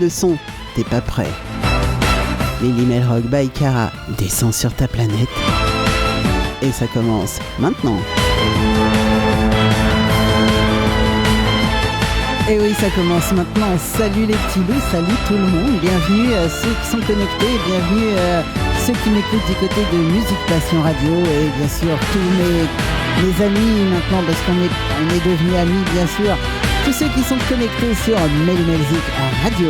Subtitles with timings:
[0.00, 0.36] le son,
[0.74, 1.30] t'es pas prêt.
[2.62, 5.28] Lily Rock by Cara descend sur ta planète.
[6.62, 7.98] Et ça commence maintenant.
[12.48, 13.76] Et oui, ça commence maintenant.
[13.78, 15.80] Salut les petits loups, salut tout le monde.
[15.80, 18.42] Bienvenue à ceux qui sont connectés, bienvenue à
[18.86, 23.44] ceux qui m'écoutent du côté de Musique Passion Radio et bien sûr tous mes, mes
[23.44, 24.70] amis maintenant parce qu'on est,
[25.02, 26.36] on est devenus amis bien sûr.
[26.86, 29.02] Tous ceux qui sont connectés sur Melmelzik
[29.42, 29.68] Radio.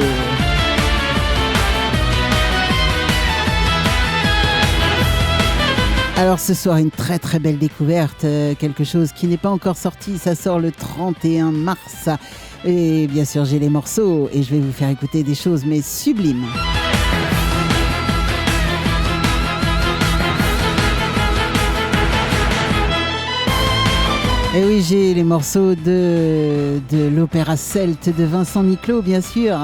[6.19, 9.79] Alors ce soir, une très très belle découverte, euh, quelque chose qui n'est pas encore
[9.79, 12.11] sorti, ça sort le 31 mars.
[12.67, 15.81] Et bien sûr, j'ai les morceaux et je vais vous faire écouter des choses mais
[15.81, 16.45] sublimes.
[24.57, 29.55] Et oui, j'ai les morceaux de, de l'opéra celte de Vincent Niclot, bien sûr.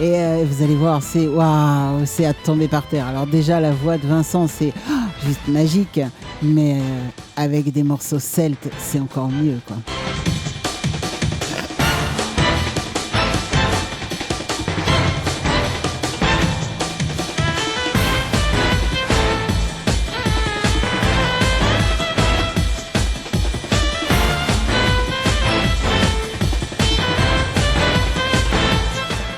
[0.00, 3.06] Et euh, vous allez voir, c'est waouh, c'est à tomber par terre.
[3.06, 6.00] Alors déjà, la voix de Vincent, c'est oh, juste magique,
[6.42, 6.80] mais euh,
[7.36, 9.76] avec des morceaux celtes, c'est encore mieux, quoi.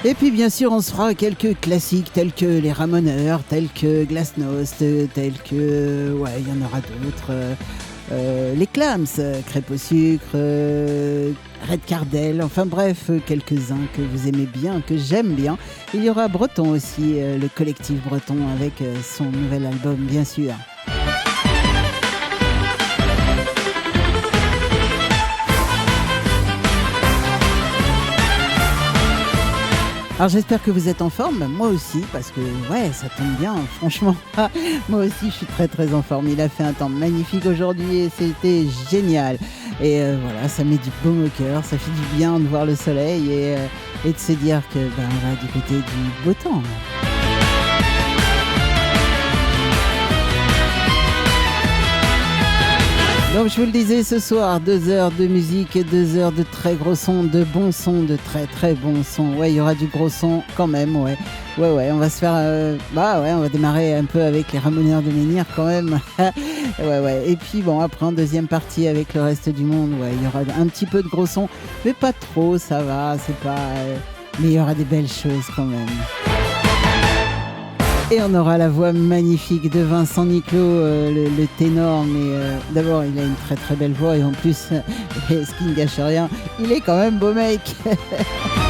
[0.07, 4.05] Et puis bien sûr, on se fera quelques classiques tels que les Ramoneurs, tels que
[4.05, 6.13] Glasnost, tels que...
[6.13, 7.31] Ouais, il y en aura d'autres.
[7.31, 7.55] Euh,
[8.13, 9.07] euh, les Clams,
[9.47, 11.33] Crêpe au sucre, euh,
[11.71, 15.57] Red Cardel, enfin bref, quelques-uns que vous aimez bien, que j'aime bien.
[15.95, 20.53] Il y aura Breton aussi, le collectif Breton avec son nouvel album bien sûr.
[30.17, 33.57] Alors j'espère que vous êtes en forme, moi aussi, parce que ouais, ça tombe bien,
[33.79, 34.15] franchement.
[34.89, 36.29] moi aussi, je suis très très en forme.
[36.29, 39.39] Il a fait un temps magnifique aujourd'hui et c'était génial.
[39.81, 42.65] Et euh, voilà, ça met du baume au cœur, ça fait du bien de voir
[42.65, 43.67] le soleil et, euh,
[44.05, 46.63] de se dire que ben, on va du côté du beau temps.
[53.35, 56.45] Donc je vous le disais ce soir, deux heures de musique et deux heures de
[56.45, 59.35] très gros sons, de bons sons, de très très bons sons.
[59.37, 61.19] Ouais, il y aura du gros son quand même, ouais.
[61.59, 62.35] Ouais, ouais, on va se faire...
[62.37, 65.99] Euh, bah ouais, on va démarrer un peu avec les Ramoneurs de Menhir quand même.
[66.79, 67.25] ouais, ouais.
[67.27, 70.29] Et puis bon, après en deuxième partie avec le reste du monde, ouais, il y
[70.29, 71.49] aura un petit peu de gros sons,
[71.85, 73.59] mais pas trop, ça va, c'est pas...
[73.59, 73.97] Euh,
[74.39, 76.34] mais il y aura des belles choses quand même.
[78.11, 82.05] Et on aura la voix magnifique de Vincent Niclot, euh, le, ténor.
[82.05, 84.57] Mais euh, d'abord, il a une très très belle voix et en plus,
[85.29, 86.29] ce qui ne gâche rien,
[86.61, 87.61] il est quand même beau mec.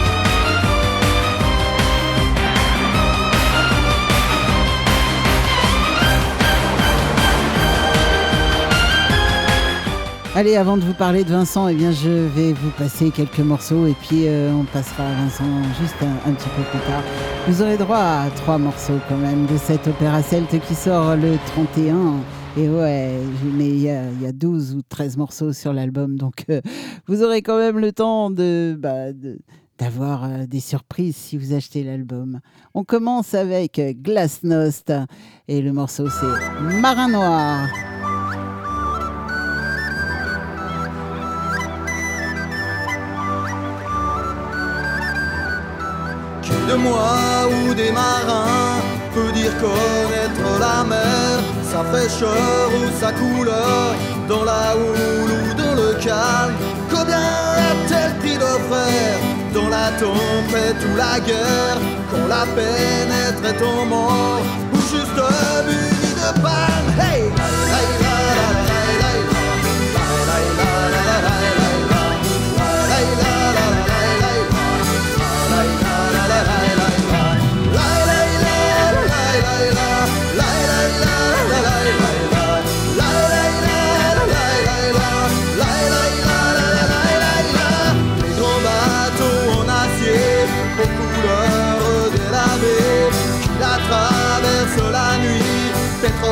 [10.37, 13.87] Allez, avant de vous parler de Vincent, eh bien, je vais vous passer quelques morceaux
[13.87, 15.45] et puis euh, on passera à Vincent
[15.81, 17.05] juste un, petit peu plus tard.
[17.47, 21.37] Vous aurez droit à trois morceaux quand même de cette opéra celte qui sort le
[21.55, 22.17] 31.
[22.56, 23.12] Et ouais,
[23.45, 26.61] mais il y a, y a, 12 ou 13 morceaux sur l'album, donc euh,
[27.06, 29.12] vous aurez quand même le temps de, bah,
[29.78, 32.41] d'avoir euh, des surprises si vous achetez l'album.
[32.75, 34.93] On commence avec Glasnost
[35.47, 37.69] et le morceau c'est Marin Noir.
[46.75, 48.81] De moi ou des marins
[49.15, 51.39] peut dire connaître la mer,
[51.71, 53.87] sa fraîcheur ou sa couleur,
[54.29, 56.55] dans la houle ou dans le calme.
[56.91, 57.27] Combien
[57.69, 59.21] a-t-elle pris de frères?
[59.57, 61.79] Dans la tempête ou la guerre,
[62.11, 64.41] quand la peine est très tombant,
[64.73, 65.21] ou juste
[65.67, 66.89] muni de panne.
[66.99, 67.23] Hey,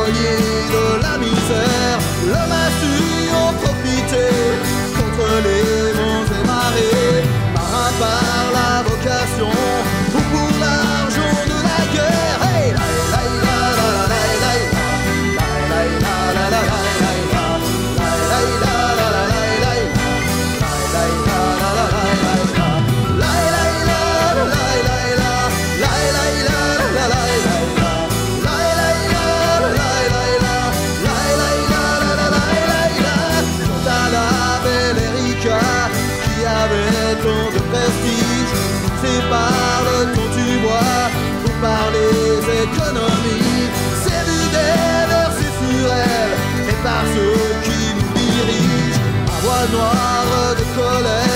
[0.00, 1.81] oído la miseria.
[47.12, 49.00] Ceux qui nous dirigent.
[49.34, 51.31] À voix noire de colère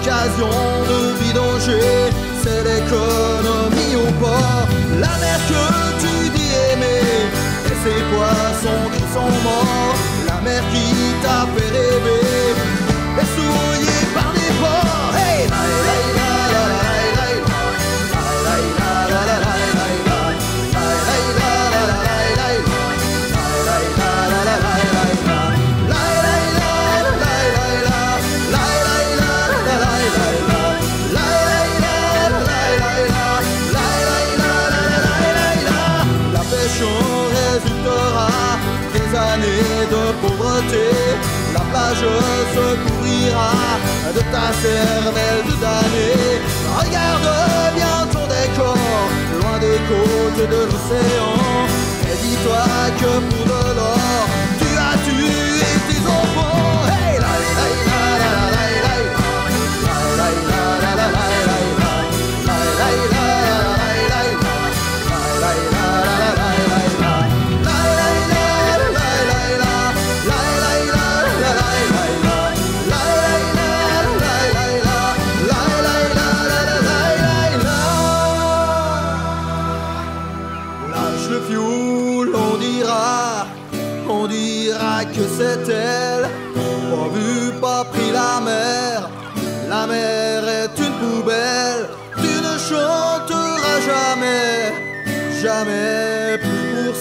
[0.00, 0.48] l'occasion
[0.88, 2.10] de vidanger,
[2.42, 4.68] c'est l'économie au port.
[4.98, 7.28] La mer que tu dis aimer,
[7.66, 9.96] et ces poissons qui sont morts.
[10.26, 10.86] La mer qui
[11.22, 12.54] t'a fait rêver,
[41.54, 42.06] la plage
[42.54, 43.52] se couvrira
[44.14, 46.10] de ta cervelle de damné.
[46.78, 48.76] Regarde bien ton décor,
[49.40, 51.36] loin des côtes de l'océan.
[52.10, 52.64] Et dis-toi
[52.98, 53.59] que pour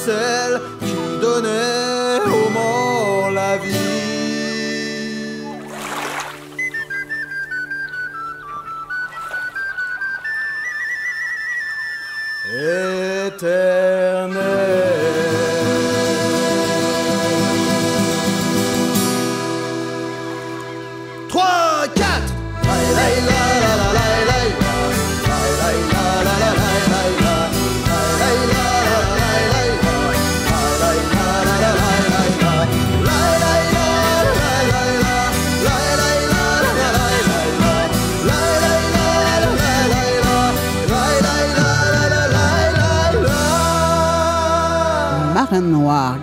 [0.10, 0.69] plus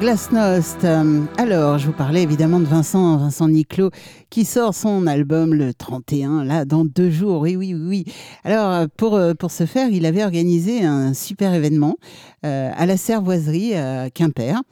[0.06, 0.84] Glasnost.
[0.84, 3.90] Euh, alors, je vous parlais évidemment de Vincent, Vincent Niclot,
[4.30, 7.40] qui sort son album le 31, là, dans deux jours.
[7.40, 8.04] Oui, oui, oui.
[8.44, 11.96] Alors, euh, pour, euh, pour ce faire, il avait organisé un super événement
[12.44, 14.62] à la Servoiserie à Quimper.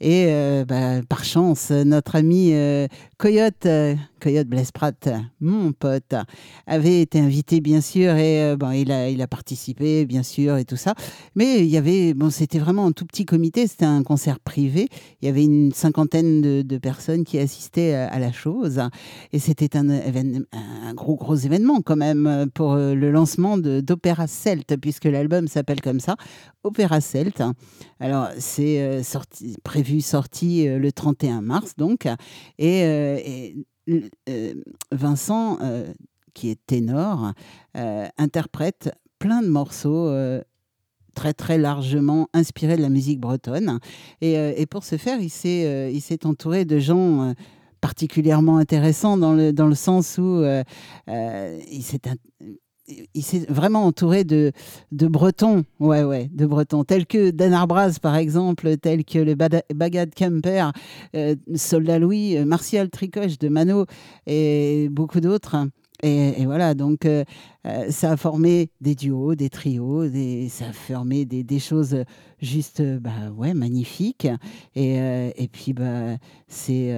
[0.00, 0.26] Et
[0.66, 2.52] bah, par chance, notre ami
[3.18, 3.66] Coyote,
[4.20, 4.70] Coyote Blaise
[5.40, 6.14] mon pote,
[6.66, 10.64] avait été invité bien sûr et bon, il a, il a participé bien sûr et
[10.64, 10.94] tout ça.
[11.34, 14.88] Mais il y avait, bon, c'était vraiment un tout petit comité, c'était un concert privé.
[15.22, 18.80] Il y avait une cinquantaine de, de personnes qui assistaient à, la chose
[19.32, 25.04] et c'était un, un gros gros événement quand même pour le lancement d'Opéra Celt puisque
[25.04, 26.16] l'album s'appelle comme ça,
[26.64, 27.42] Opéra Celt.
[28.00, 32.08] Alors c'est sorti, prévu sorti le 31 mars donc
[32.58, 33.54] et,
[34.90, 35.58] Vincent
[36.32, 37.32] qui est ténor
[37.74, 40.10] interprète plein de morceaux
[41.14, 43.78] très très largement inspiré de la musique bretonne.
[44.20, 47.32] Et, euh, pour ce faire, il s'est euh, il s'est entouré de gens euh,
[47.80, 50.42] particulièrement intéressants dans le, dans le sens où
[53.14, 54.52] il s'est vraiment entouré de,
[54.92, 59.34] de Bretons, ouais, ouais, de Bretons, tels que Dan Arbraz, par exemple, tels que le
[59.34, 60.72] Bagad Kemper,
[61.54, 63.86] Soldat Louis, Martial Tricoche de Mano
[64.26, 65.56] et beaucoup d'autres.
[66.02, 67.24] Et, voilà, donc euh,
[67.66, 70.04] euh, ça a formé des duos, des trios,
[70.50, 71.96] ça a formé des, des choses
[72.42, 74.28] juste bah, ouais, magnifiques.
[74.74, 76.92] Et, euh, et puis, bah, c'est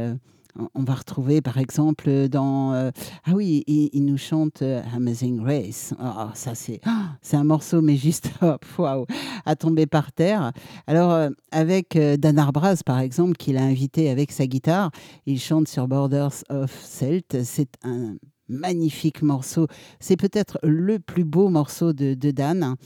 [0.75, 4.63] on va retrouver par exemple dans ah oui il, nous chante
[4.95, 5.95] Amazing Race.
[6.01, 6.81] Oh, ça c'est
[7.23, 8.31] c'est un morceau mais juste
[8.79, 9.07] waouh
[9.45, 10.53] à tomber par terre.
[10.87, 14.91] Alors avec Dan Arbraz par exemple qu'il a invité avec sa guitare
[15.27, 18.17] il chante sur Borders of Celt c'est un
[18.49, 19.67] magnifique morceau.
[20.01, 22.77] C'est peut-être le plus beau morceau de, Dan.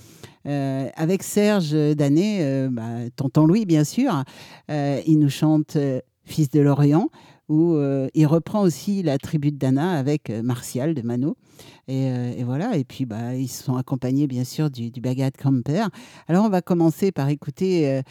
[0.47, 4.25] Euh, avec Serge Danet, euh, bah, tonton Louis bien sûr,
[4.71, 5.77] euh, il nous chante
[6.25, 7.09] Fils de l'Orient,
[7.51, 7.77] où
[8.15, 11.37] il reprend aussi la tribu de Dana avec Martial de Mano.
[11.89, 15.87] Et, voilà, et puis bah, ils sont accompagnés bien sûr du, du Bagat Camper.
[16.29, 18.03] Alors on va commencer par écouter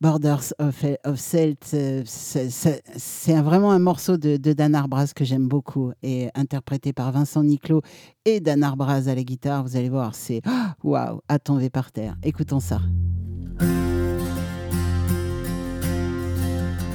[0.00, 5.92] Borders of, of Celt, euh, c'est vraiment un morceau de, Dan Arbraz que j'aime beaucoup
[6.04, 7.82] et interprété par Vincent Niclot
[8.24, 9.64] et Dan Arbraz à la guitare.
[9.64, 10.40] Vous allez voir, c'est
[10.84, 12.16] waouh, à tomber par terre.
[12.22, 12.80] Écoutons ça.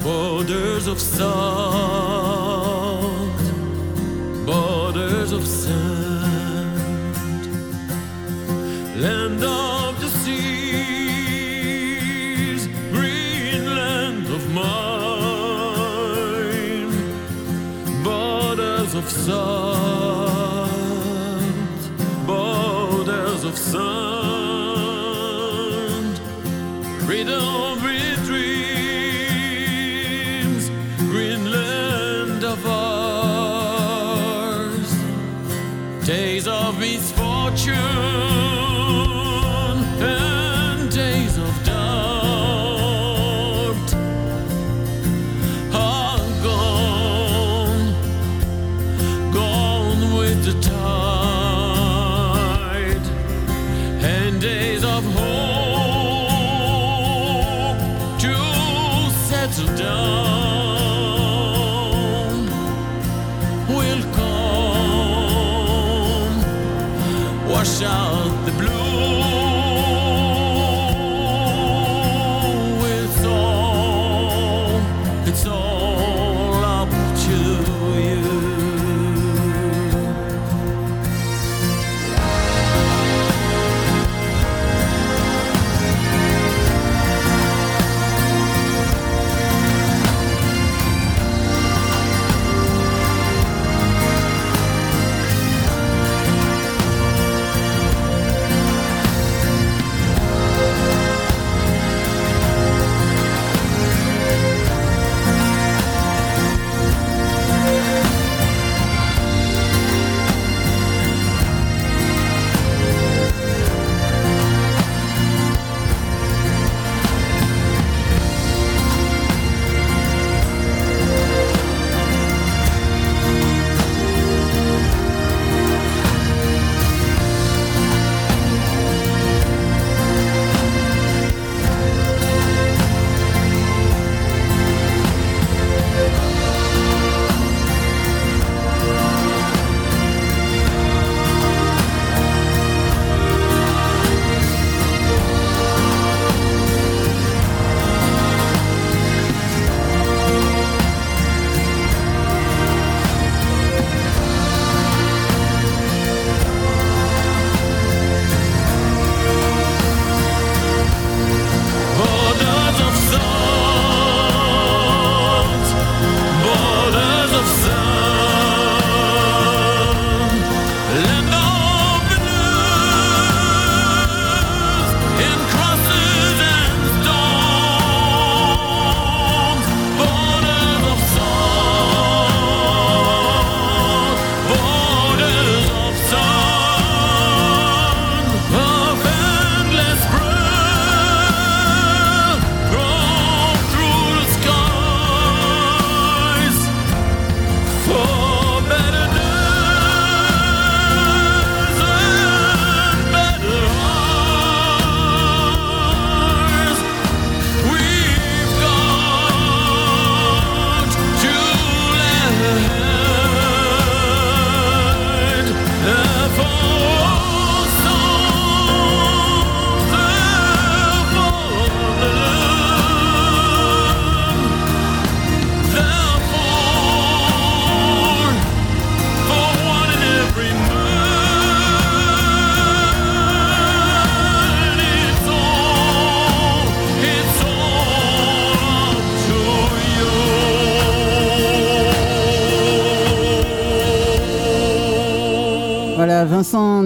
[0.04, 1.32] Borders of Salt,
[4.44, 5.74] Borders of Salt,
[8.96, 10.94] Land of the Sea.
[18.94, 19.73] of salt, borders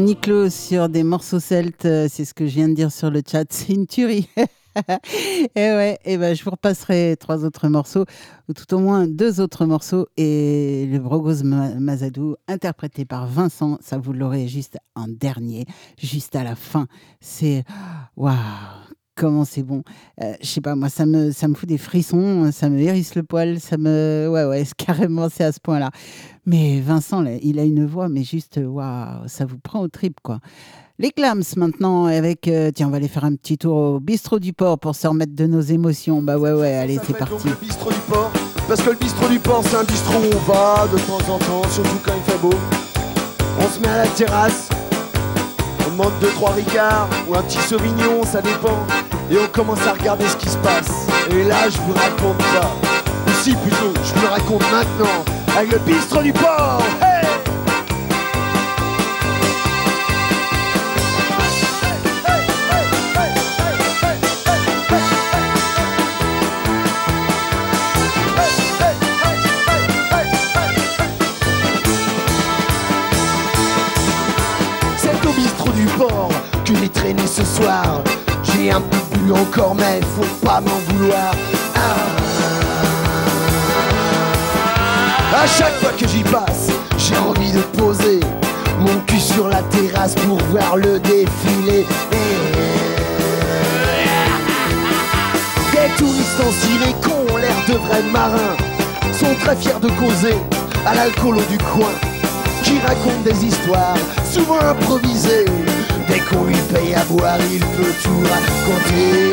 [0.08, 3.20] Niclot sur des morceaux celtes, euh, c'est ce que je viens de dire sur le
[3.30, 4.26] chat, c'est une tuerie.
[5.54, 8.06] et ouais, et ben je vous repasserai trois autres morceaux,
[8.48, 13.98] ou tout au moins deux autres morceaux, et le Brogos Mazadou, interprété par Vincent, ça
[13.98, 15.66] vous l'aurez juste en dernier,
[15.98, 16.86] juste à la fin.
[17.20, 17.64] C'est
[18.16, 18.32] waouh,
[19.18, 19.82] comment c'est bon.
[20.22, 23.14] Euh, je sais pas, moi, ça me, ça me fout des frissons, ça me hérisse
[23.14, 24.28] le poil, ça me.
[24.30, 25.90] Ouais, ouais, carrément, c'est à ce point-là.
[26.46, 30.38] Mais Vincent, il a une voix, mais juste, waouh, ça vous prend au trip, quoi.
[31.00, 34.40] Les clams maintenant avec euh, tiens on va aller faire un petit tour au bistrot
[34.40, 37.54] du port pour se remettre de nos émotions bah ouais ouais allez c'est parti le
[37.54, 38.32] bistrot du port
[38.66, 41.38] parce que le bistrot du port c'est un bistrot où on va de temps en
[41.38, 42.50] temps surtout quand il fait beau
[43.60, 44.70] on se met à la terrasse
[45.88, 48.86] on demande deux trois ricards ou un petit sauvignon ça dépend.
[49.30, 51.06] Et on commence à regarder ce qui se passe.
[51.30, 52.70] Et là je vous raconte pas
[53.26, 55.24] ou plutôt je vous raconte maintenant.
[55.56, 56.82] Avec le bistrot du port
[76.80, 78.02] j'ai traîné ce soir.
[78.42, 81.34] J'ai un peu bu encore, mais faut pas m'en vouloir.
[81.74, 81.80] Ah.
[85.42, 88.20] À chaque fois que j'y passe, j'ai envie de poser
[88.80, 91.86] mon cul sur la terrasse pour voir le défilé.
[95.72, 96.94] Des touristes en ciré
[97.32, 98.56] ont l'air de vrais marins
[99.12, 100.36] sont très fiers de causer
[100.86, 101.92] à l'alcool du coin
[102.62, 105.46] qui racontent des histoires souvent improvisées
[106.26, 109.32] Qu'on lui paye à boire, il peut tout raconter.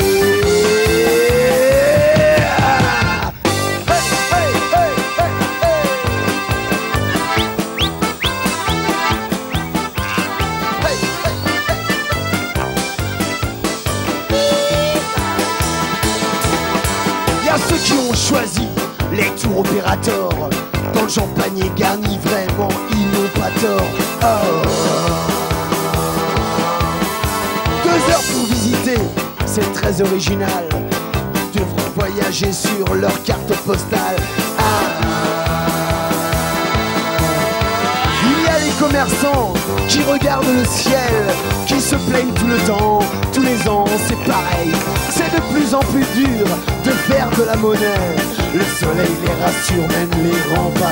[17.41, 18.67] Il y a ceux qui ont choisi
[19.11, 20.29] les tours opérateurs.
[20.93, 23.89] Dans le champagne garni, vraiment, ils n'ont pas tort.
[24.21, 25.34] Oh.
[27.95, 28.97] Deux heures pour visiter,
[29.45, 30.67] c'est très original.
[31.53, 34.17] Ils devront voyager sur leur carte postale.
[34.59, 34.63] Ah.
[38.23, 39.53] Il y a les commerçants
[39.87, 41.23] qui regardent le ciel,
[41.67, 42.99] qui se plaignent tout le temps,
[43.31, 44.73] tous les ans, c'est pareil.
[45.09, 46.45] C'est de plus en plus dur
[46.83, 48.17] de faire de la monnaie.
[48.53, 50.91] Le soleil les rassure, même les rend pas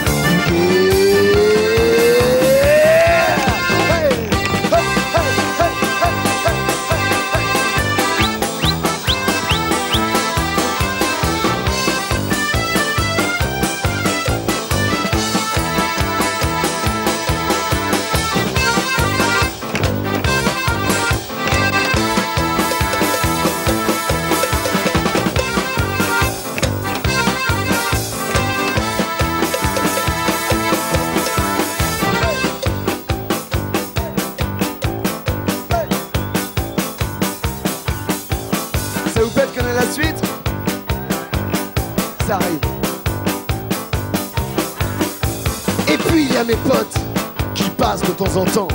[48.38, 48.68] en temps.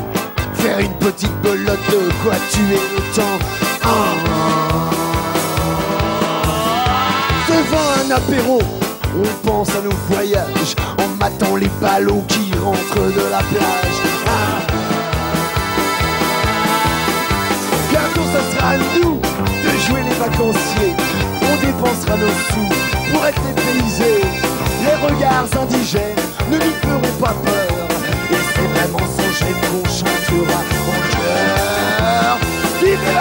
[0.55, 3.39] Faire une petite belote de quoi tuer le temps.
[3.83, 4.15] Ah.
[7.49, 8.61] Devant un apéro,
[9.17, 13.99] on pense à nos voyages en matant les ballots qui rentrent de la plage.
[14.27, 14.61] Ah.
[17.91, 19.21] Bientôt ça sera à nous
[19.65, 20.95] de jouer les vacanciers.
[21.43, 24.23] On dépensera nos sous pour être dépaysés.
[24.85, 27.89] Les regards indigènes ne nous feront pas peur.
[28.31, 32.39] Et c'est vraiment sans gêne qu'on chantera en cœur.
[32.81, 33.17] Vive les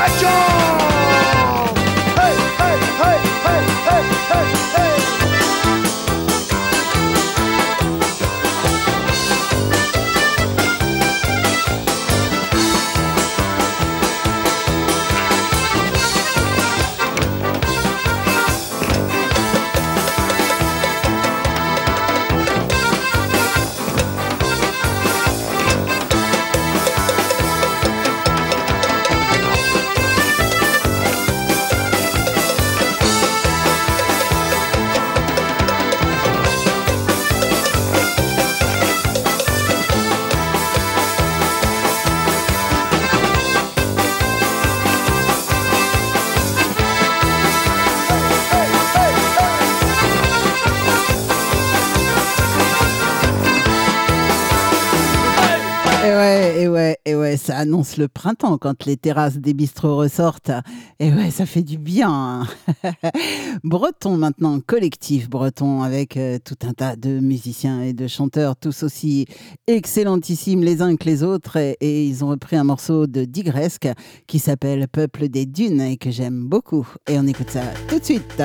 [57.58, 60.52] annonce le printemps quand les terrasses des bistrots ressortent.
[61.00, 62.46] Et ouais, ça fait du bien.
[63.64, 68.84] breton maintenant, collectif breton avec euh, tout un tas de musiciens et de chanteurs, tous
[68.84, 69.26] aussi
[69.66, 71.58] excellentissimes les uns que les autres.
[71.58, 73.90] Et, et ils ont repris un morceau de Digresque
[74.28, 76.88] qui s'appelle Peuple des Dunes et que j'aime beaucoup.
[77.10, 78.44] Et on écoute ça tout de suite.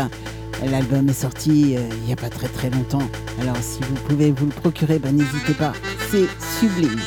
[0.70, 3.09] L'album est sorti euh, il n'y a pas très très longtemps.
[3.40, 5.72] Alors si vous pouvez vous le procurer, ben, n'hésitez pas.
[6.11, 7.01] C'est sublime.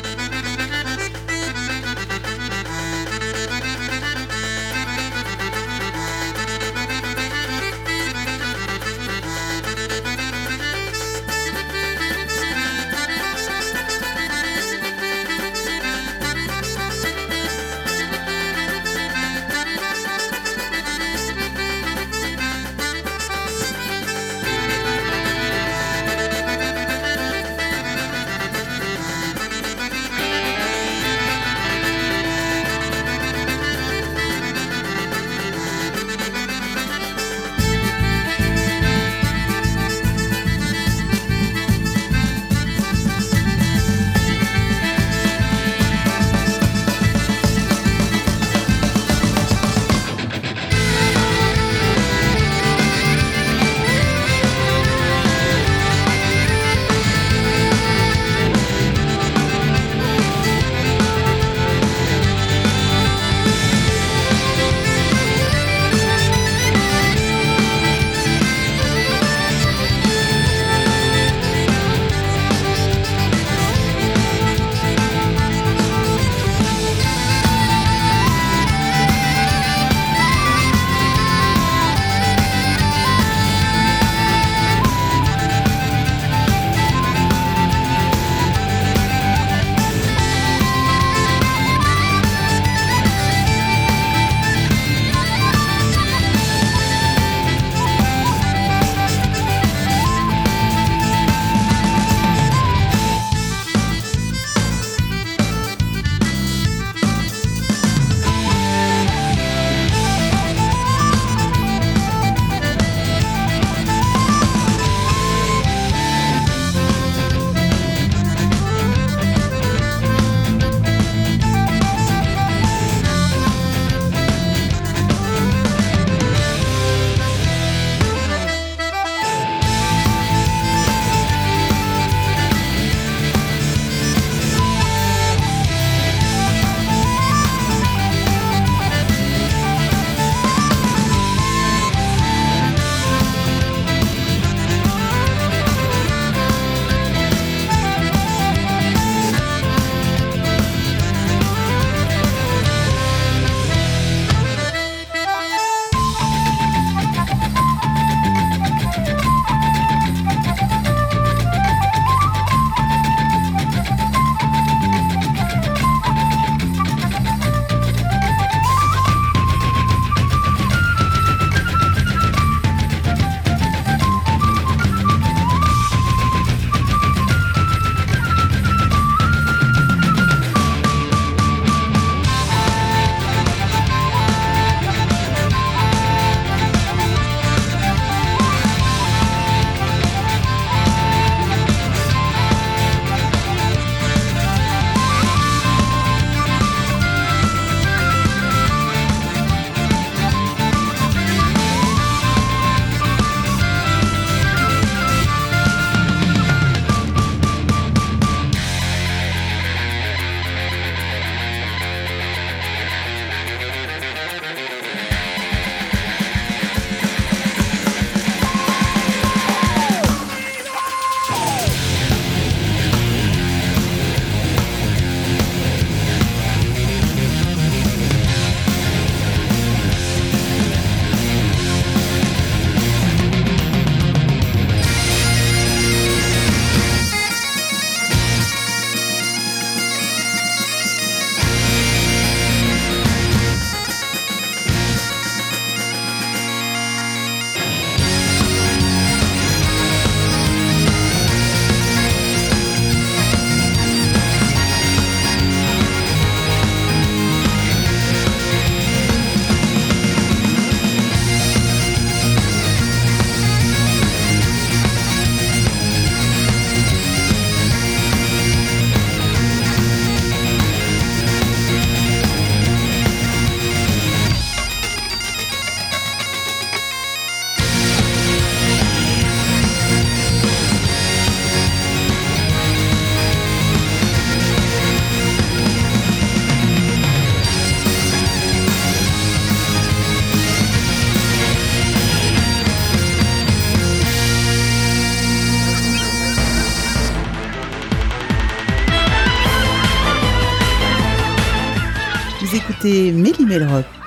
[302.96, 303.46] C'était Méli.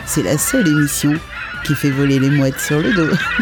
[0.05, 1.13] C'est la seule émission
[1.63, 3.15] qui fait voler les mouettes sur le dos.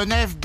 [0.00, 0.39] Tonef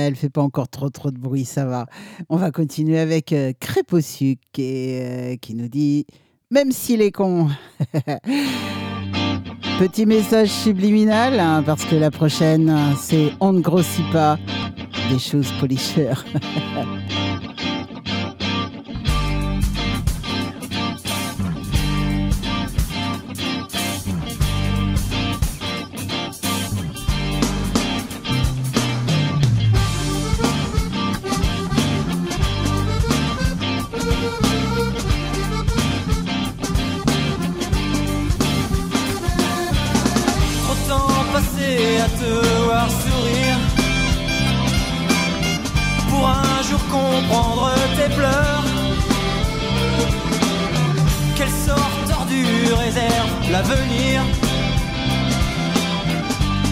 [0.00, 1.86] là, elle fait pas encore trop trop de bruit, ça va.
[2.28, 6.06] On va continuer avec euh, Crépossuc et, euh, qui nous dit
[6.50, 7.48] Même s'il est con
[9.78, 14.38] Petit message subliminal, hein, parce que la prochaine, c'est On ne grossit pas
[15.10, 16.24] des choses policheurs.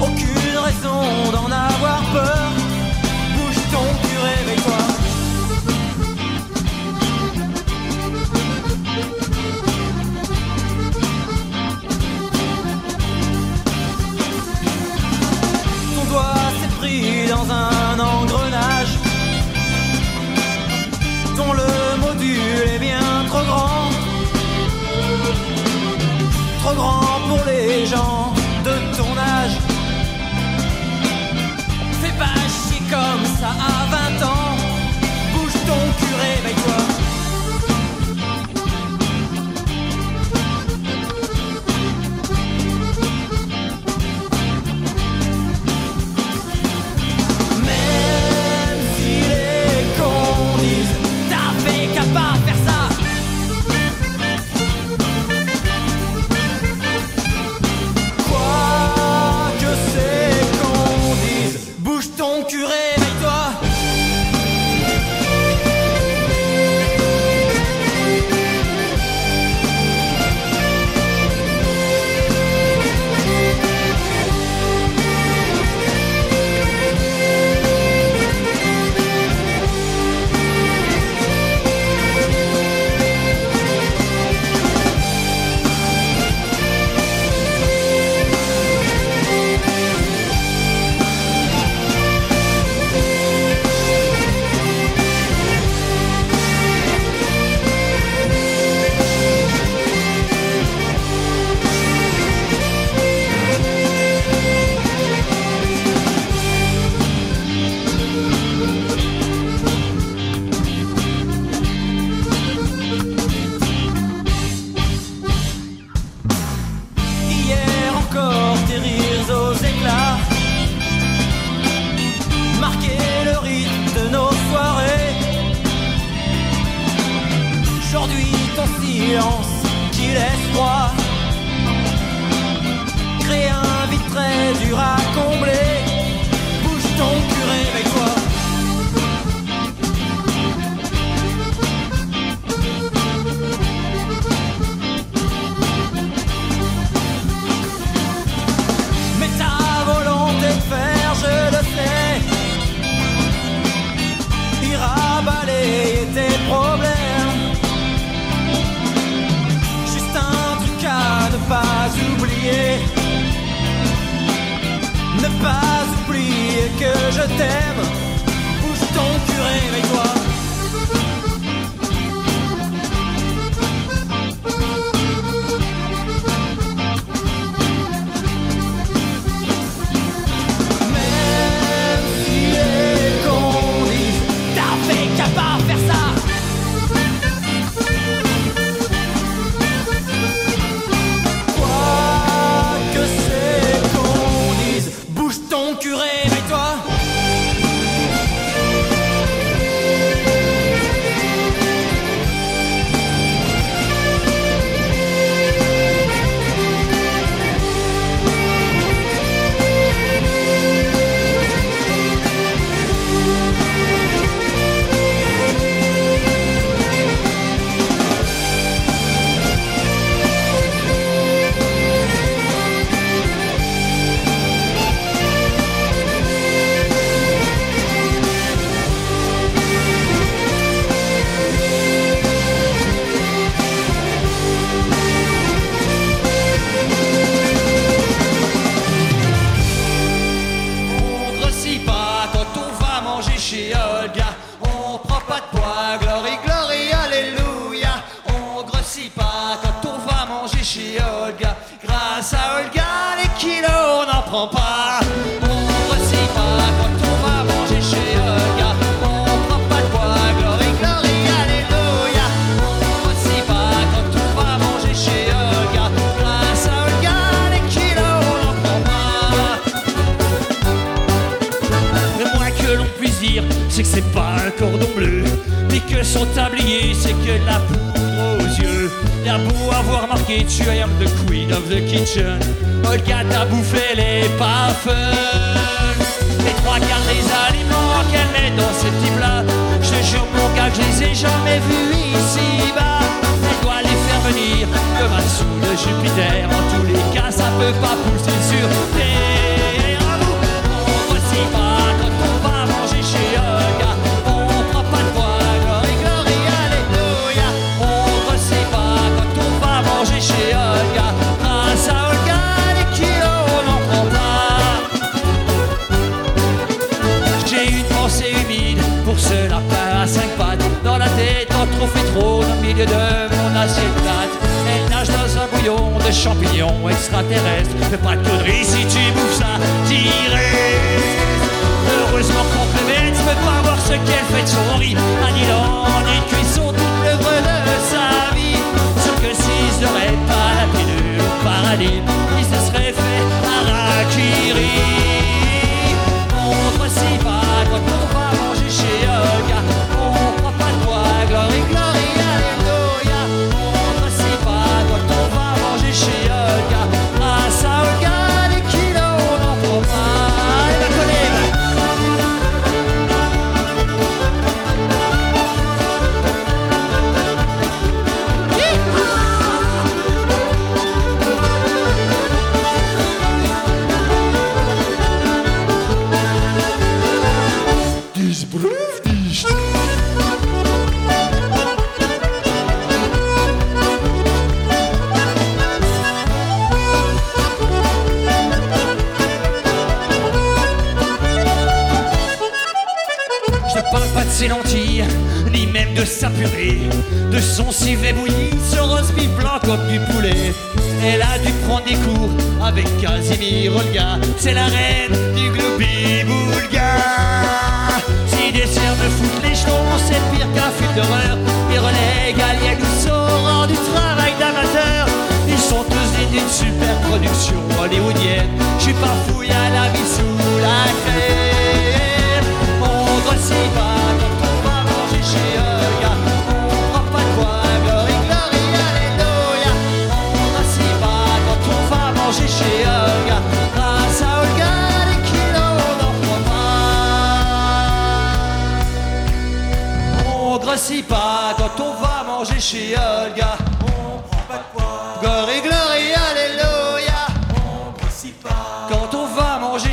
[0.01, 2.38] Aucune raison d'en avoir peur.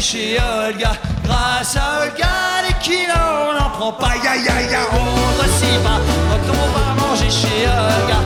[0.05, 0.91] Chez Olga,
[1.23, 4.13] grâce à Olga, les kilos, on n'en prend pas.
[4.23, 5.99] Ya, ya, ya, on grossit pas.
[6.29, 8.19] Quand on va manger chez Olga,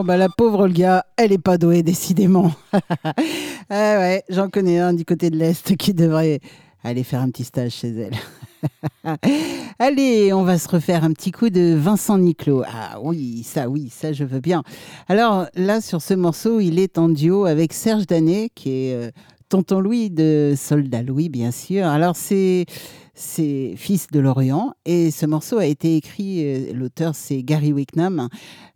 [0.00, 2.52] Bon, bah la pauvre Olga, elle est pas douée, décidément.
[2.72, 2.78] Eh
[3.70, 6.40] ouais, j'en connais un du côté de l'Est qui devrait
[6.82, 9.18] aller faire un petit stage chez elle.
[9.78, 12.62] Allez, on va se refaire un petit coup de Vincent Niclot.
[12.66, 14.62] Ah oui, ça, oui, ça, je veux bien.
[15.06, 19.10] Alors là, sur ce morceau, il est en duo avec Serge Danet, qui est euh,
[19.50, 21.84] tonton Louis de Soldat Louis, bien sûr.
[21.86, 22.64] Alors c'est
[23.20, 28.28] c'est fils de l'Orient et ce morceau a été écrit, euh, l'auteur c'est Gary Wicknam,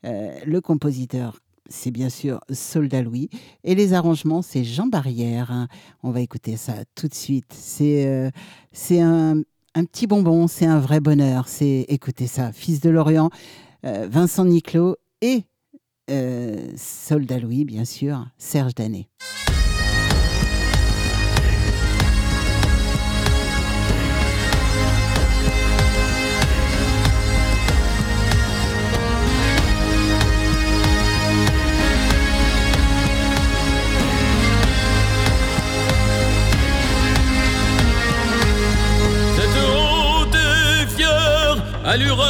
[0.05, 1.38] euh, le compositeur
[1.70, 3.30] c'est bien sûr Soldat Louis
[3.64, 5.66] et les arrangements c'est Jean Barrière.
[6.03, 7.51] On va écouter ça tout de suite.
[7.53, 8.30] C'est euh,
[8.90, 9.40] un,
[9.74, 11.49] un petit bonbon, c'est un vrai bonheur.
[11.49, 13.30] C'est écoutez ça, fils de l'Orient,
[13.82, 15.45] Vincent Niclot et
[16.76, 19.09] Soldat Louis bien sûr, Serge Danet.
[41.85, 42.24] Allure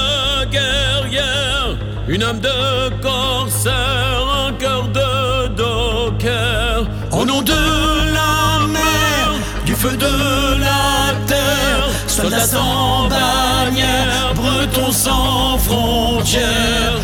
[0.50, 1.76] guerrière,
[2.08, 6.86] une âme de corsaire, un cœur de docker.
[7.12, 9.32] Au nom de la mer,
[9.64, 16.98] du feu de la terre, soldats sans bannière, bretons sans frontières,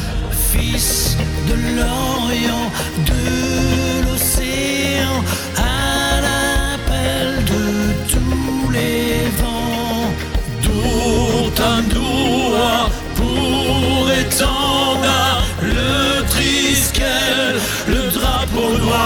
[0.53, 1.17] fils
[1.49, 2.20] de l'Orient,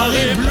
[0.04, 0.43] drapeau noir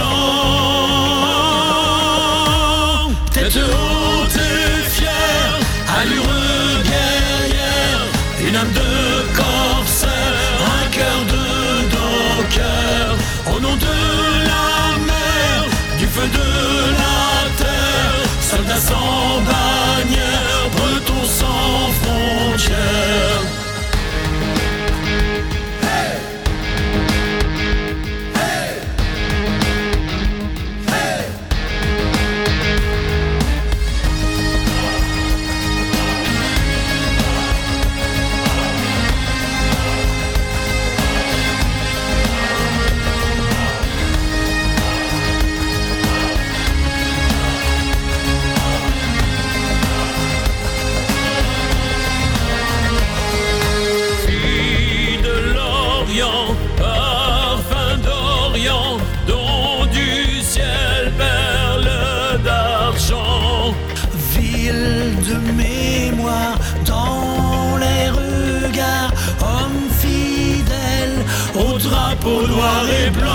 [65.24, 71.18] de mémoire dans les regards, homme fidèle
[71.56, 73.32] au drapeau noir et blanc.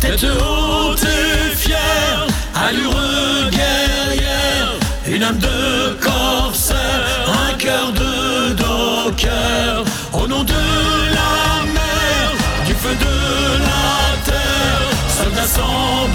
[0.00, 4.72] Tête haute et fière, allure guerrière,
[5.08, 7.04] une âme de corsaire,
[7.48, 9.84] un cœur de docker.
[10.12, 10.62] Au nom de
[11.18, 12.32] la mer,
[12.66, 14.88] du feu de la terre,
[15.18, 16.08] soldats sans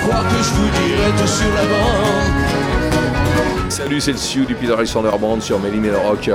[0.00, 2.50] croire que je vous dirai tout sur la bande.
[3.70, 6.30] Salut, c'est le Sioux du Peter Alexander Band sur Melly Miller Rock.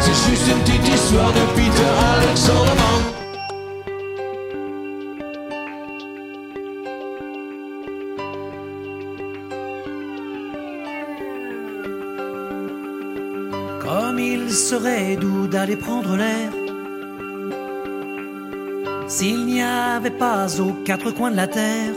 [0.00, 3.02] C'est juste une petite histoire de Peter Alexandre Band.
[13.80, 16.50] Comme il serait doux d'aller prendre l'air
[19.08, 21.94] s'il n'y avait pas aux quatre coins de la terre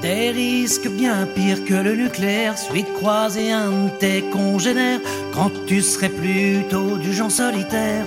[0.00, 5.00] des risques bien pires que le nucléaire, suite croiser un de tes congénères
[5.34, 8.04] quand tu serais plutôt du genre solitaire.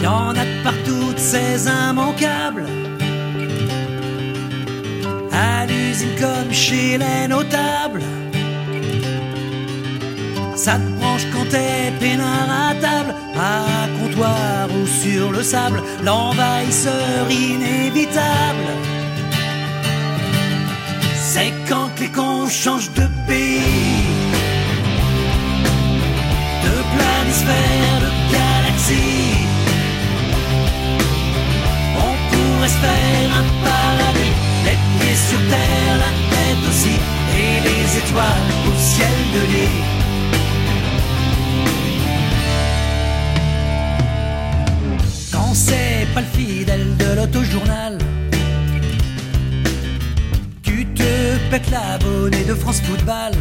[0.00, 2.66] Y en a de partout ces immanquables.
[5.32, 8.02] À l'usine comme chez les notables.
[10.62, 17.30] Ça te branche quand t'es peinard à table, à comptoir ou sur le sable, l'envahisseur
[17.30, 18.68] inévitable.
[21.16, 24.04] C'est quand les cons changent de pays,
[26.66, 29.46] de planisphère, de galaxie.
[32.06, 34.34] On pourrait se faire un paradis,
[34.66, 36.96] les pieds sur terre, la tête aussi,
[37.40, 39.99] et les étoiles au ciel de lit.
[45.60, 47.98] C'est pas le fidèle de l'autojournal,
[50.62, 51.10] tu te
[51.50, 53.32] pètes l'abonné de France Football.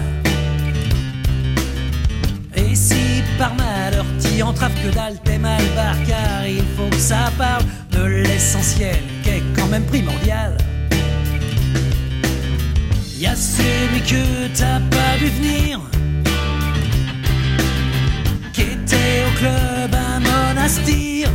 [2.55, 5.63] Et si par malheur t'y entraves que dalle, t'es mal
[6.07, 10.57] car il faut que ça parle de l'essentiel qui est quand même primordial.
[13.17, 14.23] Y a celui que
[14.57, 15.79] t'as pas vu venir,
[18.53, 21.29] qui était au club à Monastir.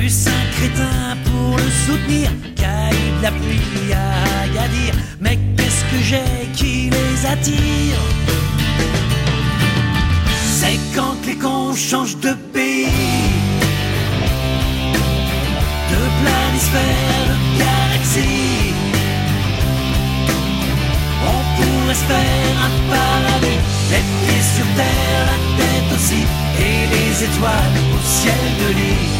[0.00, 4.94] Plus un crétin pour le soutenir de la pluie à Agadir.
[5.20, 8.00] Mais qu'est-ce que j'ai qui les attire?
[10.58, 12.86] C'est quand les cons changent de pays,
[15.92, 18.72] de planisphère, de galaxie.
[21.28, 23.60] On pourrait se faire un paradis,
[23.92, 26.22] les pieds sur terre, la tête aussi,
[26.58, 29.19] et les étoiles au ciel de lit.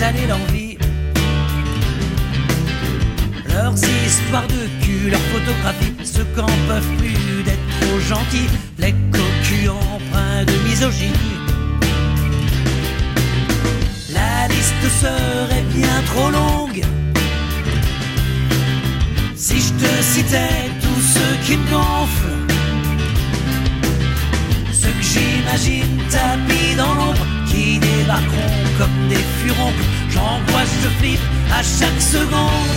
[0.00, 0.78] d'étaler l'envie.
[3.48, 8.48] Leurs histoires de cul, leurs photographies, ceux qu'en peuvent plus d'être trop gentils,
[8.78, 11.38] les cocus empreints de misogynie.
[14.12, 16.82] La liste serait bien trop longue
[19.36, 22.46] si je te citais tous ceux qui me gonflent.
[24.72, 27.26] Ceux que j'imagine tapis dans l'ombre,
[27.60, 29.86] qui débarqueront comme des furoncles.
[30.10, 32.72] J'angoisse, je flippe à chaque seconde.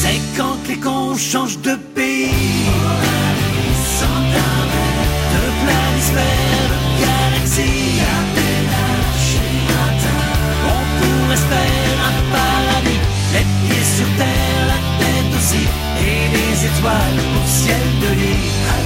[0.00, 1.14] C'est quand les cons
[1.68, 2.66] de pays,
[5.34, 8.00] de planisphère, de galaxie.
[10.74, 11.44] On pourrait
[12.08, 13.02] un paradis,
[13.34, 15.64] les pieds sur terre, la tête aussi,
[16.08, 18.81] et les étoiles au ciel de lit.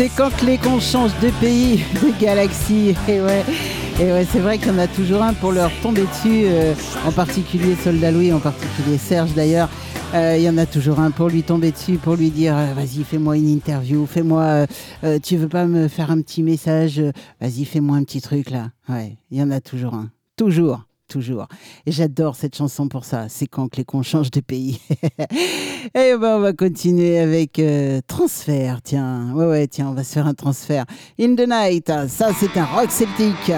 [0.00, 2.94] C'est quand les cons changent de pays, de galaxie.
[3.06, 3.44] Et ouais,
[4.00, 6.72] et ouais c'est vrai qu'il y en a toujours un pour leur tomber dessus, euh,
[7.06, 9.68] en particulier Soldat Louis, en particulier Serge d'ailleurs.
[10.14, 12.72] Euh, Il y en a toujours un pour lui tomber dessus, pour lui dire euh,
[12.72, 14.66] vas-y fais-moi une interview, fais-moi,
[15.04, 17.02] euh, tu veux pas me faire un petit message,
[17.38, 18.70] vas-y fais-moi un petit truc là.
[18.88, 20.86] Ouais, il y en a toujours un, toujours.
[21.10, 21.46] Toujours.
[21.84, 23.28] Et j'adore cette chanson pour ça.
[23.28, 24.80] C'est quand que les cons changent de pays.
[25.94, 28.80] Et ben, on va continuer avec euh, transfert.
[28.82, 30.86] Tiens, ouais, ouais, tiens, on va se faire un transfert.
[31.20, 33.52] In the Night, ça c'est un rock sceptique.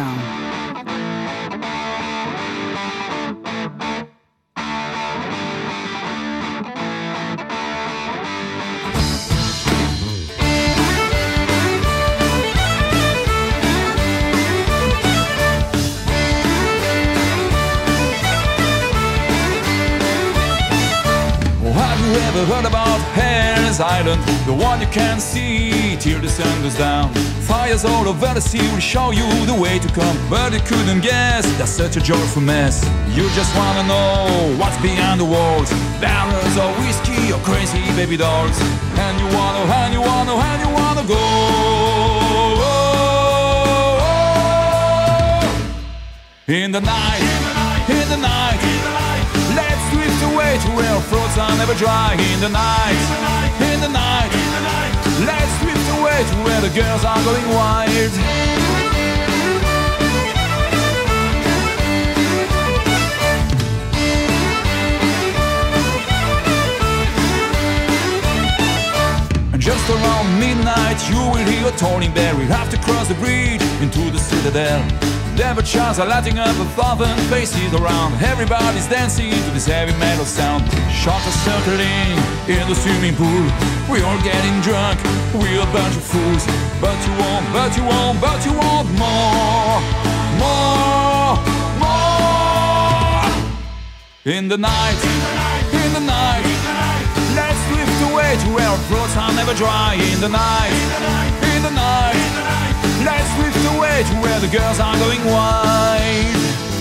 [22.35, 24.23] Ever heard about Harris Island?
[24.47, 27.13] The one you can't see till the sun goes down.
[27.43, 31.01] Fires all over the sea will show you the way to come, but you couldn't
[31.01, 32.85] guess that's such a joyful mess.
[33.11, 35.71] You just wanna know what's behind the walls,
[36.01, 38.59] barrels of whiskey or crazy baby dolls,
[39.05, 41.23] and you wanna, and you wanna, and you wanna go.
[46.49, 47.23] In the night,
[47.89, 48.82] in the night, let's
[50.61, 52.13] where throats are never dry.
[52.35, 53.01] In the night,
[53.73, 54.31] in the night,
[55.25, 58.72] let's drift away to where the girls are going wild.
[70.93, 72.37] Midnight, you will hear a tolling bell.
[72.37, 74.83] We'll have to cross the bridge into the citadel.
[75.37, 78.23] Devil chance are lighting up a thousand faces around.
[78.23, 80.63] Everybody's dancing to this heavy metal sound.
[80.93, 82.19] Shots are circling
[82.49, 83.47] in the swimming pool.
[83.89, 85.01] We're all getting drunk,
[85.33, 86.45] we're a bunch of fools.
[86.81, 89.81] But you want, but you want, but you want more,
[90.43, 91.41] more,
[91.81, 93.25] more.
[94.25, 95.62] In the night, in the night,
[98.37, 99.95] drift where our throats are never dry.
[100.13, 100.73] In the night,
[101.55, 102.17] in the night,
[103.05, 106.72] let's drift away to where the girls are going wild.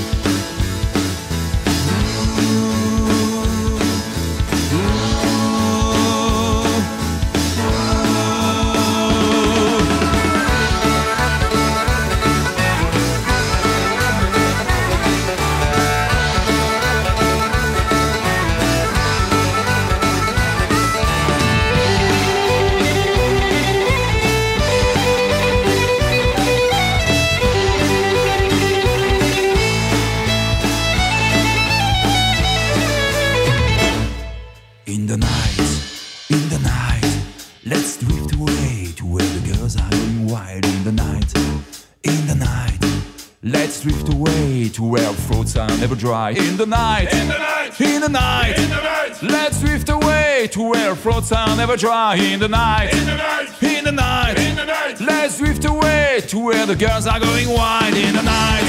[44.81, 46.31] 12 fruits are never dry.
[46.31, 49.21] In the night, in the night, in the night, in the night.
[49.21, 52.15] Let's drift away to where fruits are never dry.
[52.15, 54.99] In the night, in the night, in the night, in the night.
[54.99, 57.93] Let's drift away to where the girls are going wild.
[57.93, 58.65] In the night,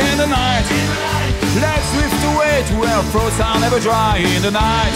[0.00, 1.36] in the night, in the night.
[1.60, 4.24] Let's drift away to where fruits are never dry.
[4.24, 4.94] In the night,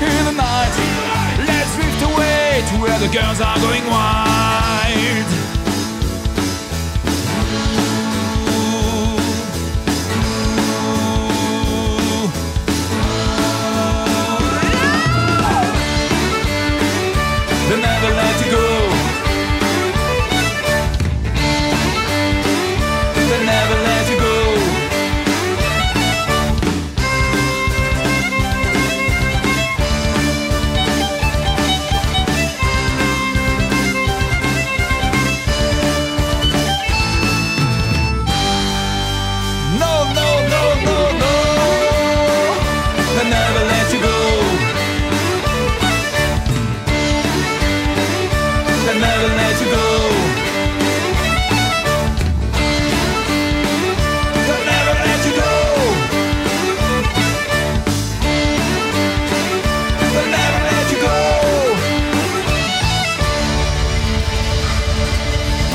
[0.00, 0.72] in the night.
[1.44, 5.61] Let's drift away to where the girls are going wild.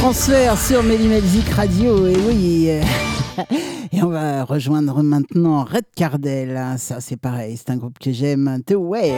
[0.07, 2.67] Transfert sur Mélimelzik Radio, et oui.
[2.69, 2.81] euh,
[3.91, 6.55] Et on va rejoindre maintenant Red Cardell.
[6.55, 8.61] hein, Ça, c'est pareil, c'est un groupe que j'aime.
[8.65, 9.11] The Way.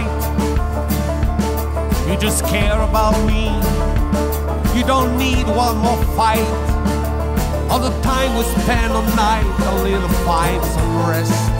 [0.00, 0.20] Light.
[2.08, 3.46] You just care about me.
[4.76, 6.48] You don't need one more fight.
[7.70, 11.52] All the time we spend all night, a little fights and rest.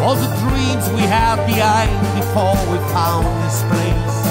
[0.00, 4.25] All the dreams we had behind before we found this place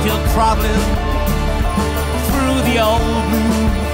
[0.00, 0.80] still traveling
[2.32, 3.90] through the old blues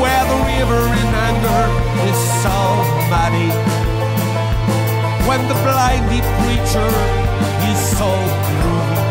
[0.00, 1.64] where the river in anger
[2.08, 2.56] is so
[3.12, 3.52] muddy.
[5.28, 6.90] When the blindy preacher
[7.68, 8.10] is so
[8.46, 9.04] groovy,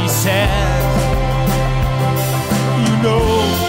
[0.00, 0.84] he says,
[2.84, 3.63] You know,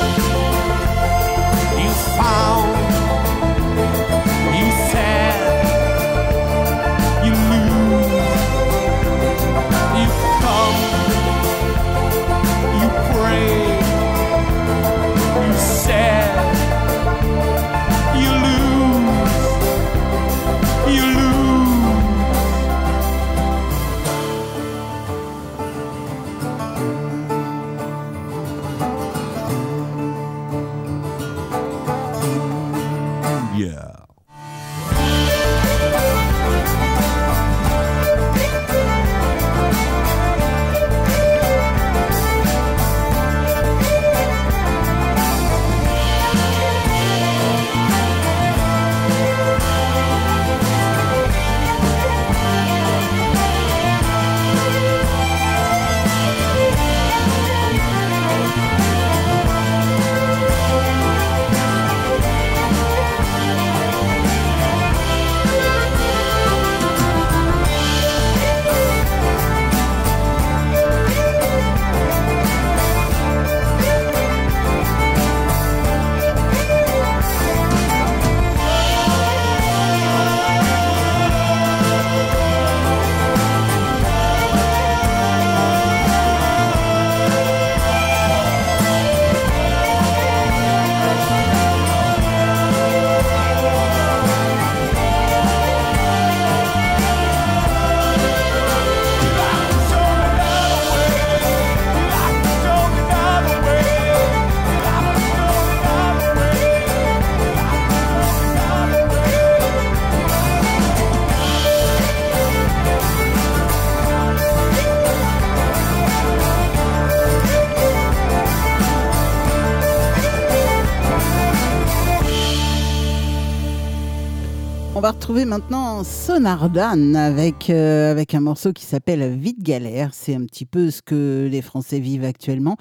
[125.26, 130.11] retrouver maintenant Sonardan avec, euh, avec un morceau qui s'appelle Vite Galère.
[130.13, 132.78] C'est un petit peu ce que les Français vivent actuellement.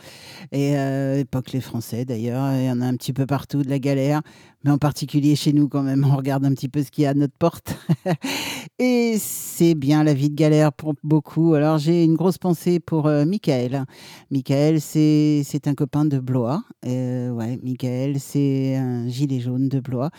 [0.53, 3.62] Et euh, pas que les Français d'ailleurs, il y en a un petit peu partout
[3.62, 4.20] de la galère.
[4.65, 7.07] Mais en particulier chez nous quand même, on regarde un petit peu ce qu'il y
[7.07, 7.77] a à notre porte.
[8.79, 11.55] Et c'est bien la vie de galère pour beaucoup.
[11.55, 13.85] Alors j'ai une grosse pensée pour euh, Michael.
[14.31, 16.65] Michael, c'est un copain de Blois.
[16.87, 20.11] Euh, ouais, Michael, c'est un gilet jaune de Blois.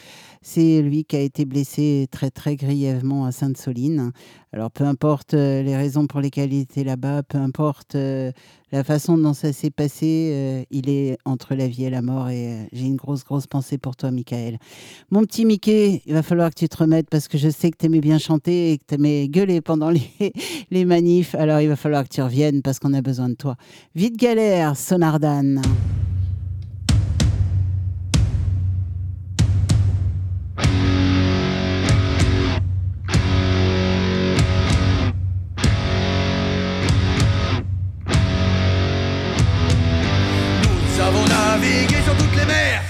[0.41, 4.11] C'est lui qui a été blessé très très grièvement à Sainte-Soline.
[4.55, 8.31] Alors peu importe euh, les raisons pour lesquelles il était là-bas, peu importe euh,
[8.71, 12.29] la façon dont ça s'est passé, euh, il est entre la vie et la mort
[12.29, 14.57] et euh, j'ai une grosse grosse pensée pour toi Michael.
[15.11, 17.77] Mon petit Mickey, il va falloir que tu te remettes parce que je sais que
[17.77, 20.09] tu aimais bien chanter et que tu aimais gueuler pendant les,
[20.71, 21.35] les manifs.
[21.35, 23.55] Alors il va falloir que tu reviennes parce qu'on a besoin de toi.
[23.95, 25.61] Vite galère, Sonardan.
[41.57, 42.84] Navigué sur toutes les mers.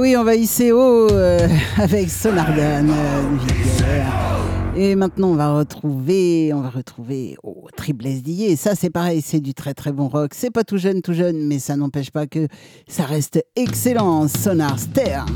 [0.00, 1.46] Oui, on va haut euh,
[1.76, 2.88] avec Sonardan.
[2.88, 3.36] euh,
[4.74, 8.46] et maintenant, on va retrouver, on va retrouver oh, Triple SDI.
[8.46, 10.32] Et ça, c'est pareil, c'est du très très bon rock.
[10.34, 12.48] C'est pas tout jeune, tout jeune, mais ça n'empêche pas que
[12.88, 14.26] ça reste excellent.
[14.28, 15.26] Sonar Ster.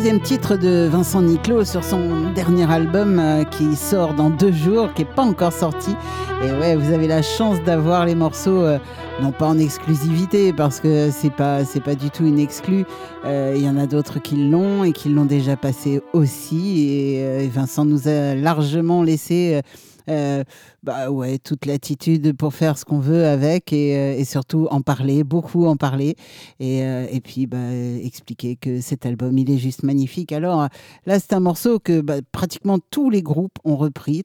[0.00, 4.94] Troisième titre de Vincent Niclot sur son dernier album euh, qui sort dans deux jours,
[4.94, 5.94] qui n'est pas encore sorti.
[6.42, 8.78] Et ouais, vous avez la chance d'avoir les morceaux, euh,
[9.20, 12.86] non pas en exclusivité, parce que c'est pas, c'est pas du tout une exclue.
[13.26, 16.88] Euh, Il y en a d'autres qui l'ont et qui l'ont déjà passé aussi.
[16.88, 19.60] Et, et Vincent nous a largement laissé
[20.08, 20.44] Euh,
[20.82, 25.24] bah ouais, toute l'attitude pour faire ce qu'on veut avec et, euh, surtout en parler,
[25.24, 26.16] beaucoup en parler.
[26.58, 27.58] Et, euh, et puis bah,
[28.02, 30.32] expliquer que cet album, il est juste magnifique.
[30.32, 30.68] Alors
[31.06, 34.22] là, c'est un morceau que bah, pratiquement tous les groupes ont repris.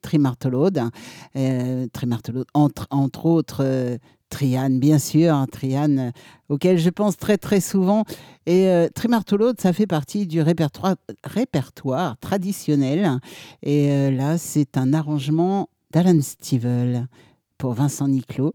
[1.36, 3.98] Euh, Trimartelode, entre, entre autres.
[4.30, 6.12] Triane, bien sûr, hein, Triane, euh,
[6.50, 8.04] auquel je pense très très souvent.
[8.46, 8.88] Et euh,
[9.58, 13.20] ça fait partie du répertoire, traditionnel.
[13.64, 17.08] Et euh, là, c'est un arrangement d'Alan Stivell
[17.58, 18.54] pour Vincent Niclot,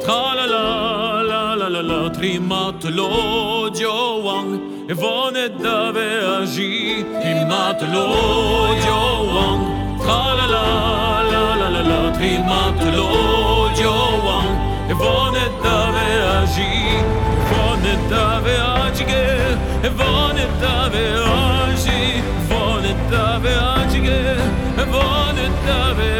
[0.00, 0.34] tra
[1.68, 4.50] la la trimat lo joang
[5.00, 8.06] vonet dave agi trimat lo
[8.84, 9.62] joang
[10.02, 10.64] tra la la
[11.30, 12.00] la la la la.
[12.16, 13.10] Trimat lo
[13.80, 14.50] joang
[15.00, 16.72] vonet dave agi
[17.50, 19.24] vonet dave agi
[19.98, 22.02] vonet dave agi
[22.48, 24.00] vonet dave agi
[24.92, 26.15] vonet dave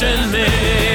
[0.00, 0.89] passionate.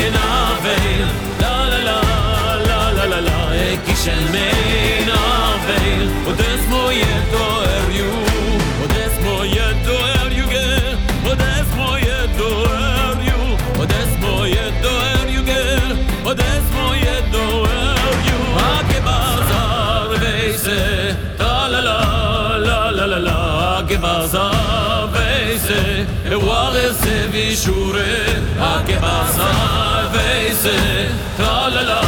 [30.66, 32.00] Veise La la la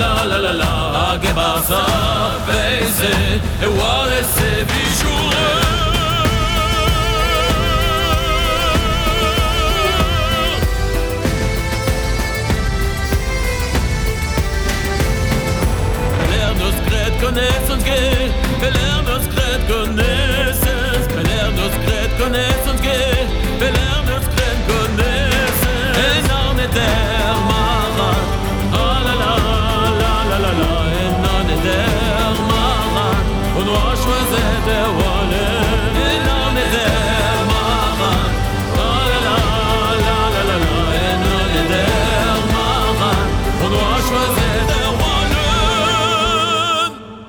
[0.00, 0.70] la la la la
[1.12, 1.32] Ake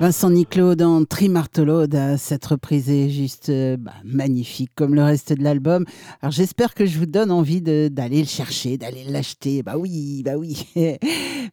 [0.02, 5.32] Vincent Niclot dans Trimartelode, euh, cette reprise est juste euh, bah, magnifique comme le reste
[5.32, 5.84] de l'album.
[6.20, 9.62] Alors j'espère que je vous donne envie d'aller le chercher, d'aller l'acheter.
[9.62, 10.66] Bah oui, bah oui.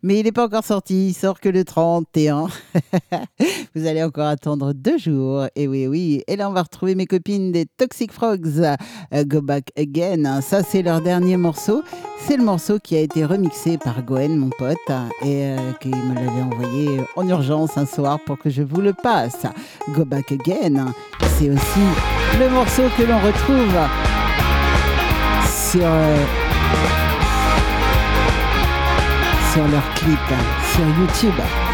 [0.02, 2.48] Mais il n'est pas encore sorti, il sort que le 31.
[3.76, 5.46] vous allez encore attendre deux jours.
[5.56, 6.24] Et oui, oui.
[6.28, 10.42] Et là on va retrouver mes copines des Toxic Frogs, euh, Go Back Again.
[10.42, 11.84] Ça c'est leur dernier morceau.
[12.26, 14.78] C'est le morceau qui a été remixé par Goen, mon pote,
[15.22, 18.94] et euh, qui me l'avait envoyé en urgence un soir pour que je vous le
[18.94, 19.46] passe.
[19.90, 20.94] Go Back Again,
[21.38, 21.86] c'est aussi
[22.40, 23.76] le morceau que l'on retrouve
[25.46, 26.26] sur, euh,
[29.54, 30.20] sur leur clip
[30.74, 31.69] sur YouTube.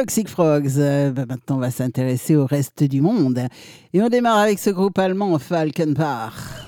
[0.00, 0.78] Toxic Frogs.
[0.78, 3.38] Euh, bah, maintenant, on va s'intéresser au reste du monde.
[3.92, 6.59] Et on démarre avec ce groupe allemand, Falkenbach.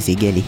[0.00, 0.44] les égaler.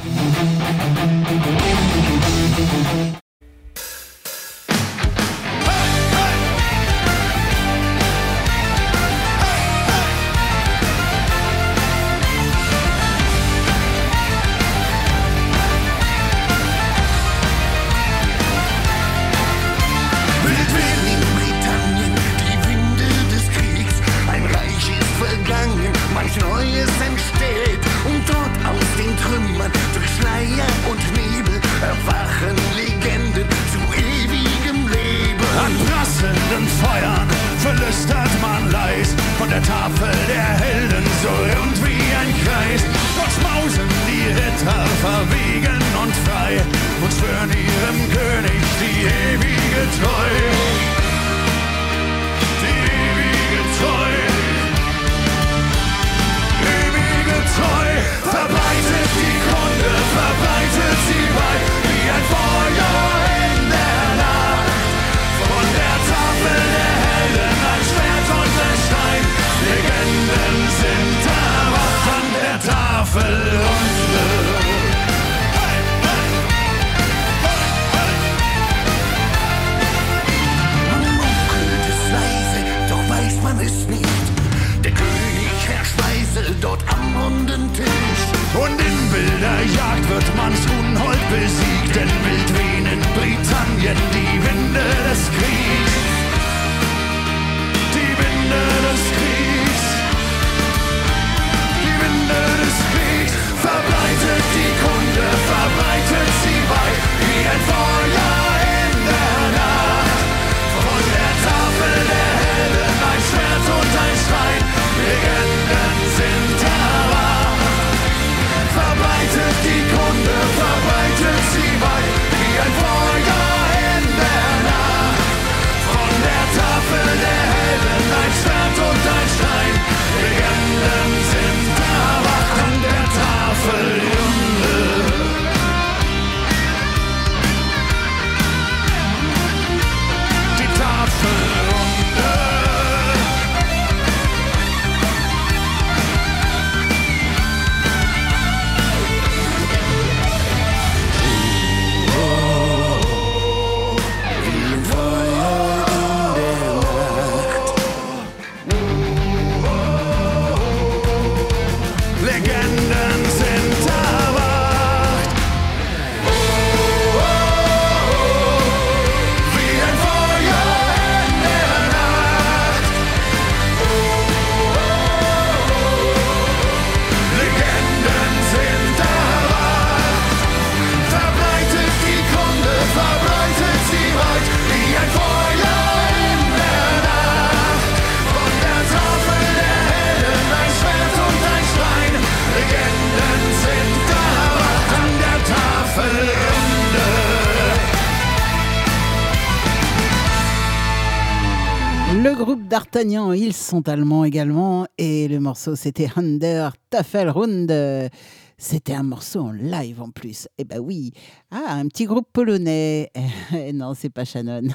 [202.92, 208.10] d'Artagnan, ils sont allemands également, et le morceau c'était Under Tafelrunde.
[208.58, 210.46] C'était un morceau en live en plus.
[210.58, 211.12] Eh ben oui.
[211.50, 213.10] Ah, un petit groupe polonais.
[213.72, 214.68] non, c'est pas Shannon.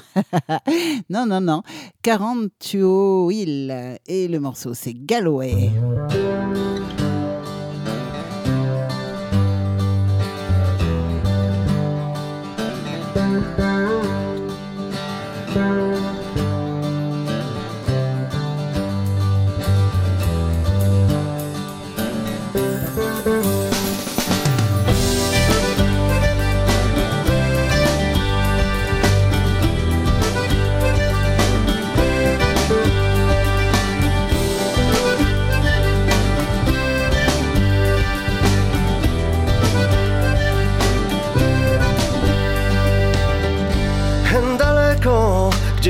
[1.10, 1.62] non, non, non.
[2.02, 2.50] 40
[3.30, 3.98] Hill.
[4.08, 5.70] Et le morceau, c'est Galloway.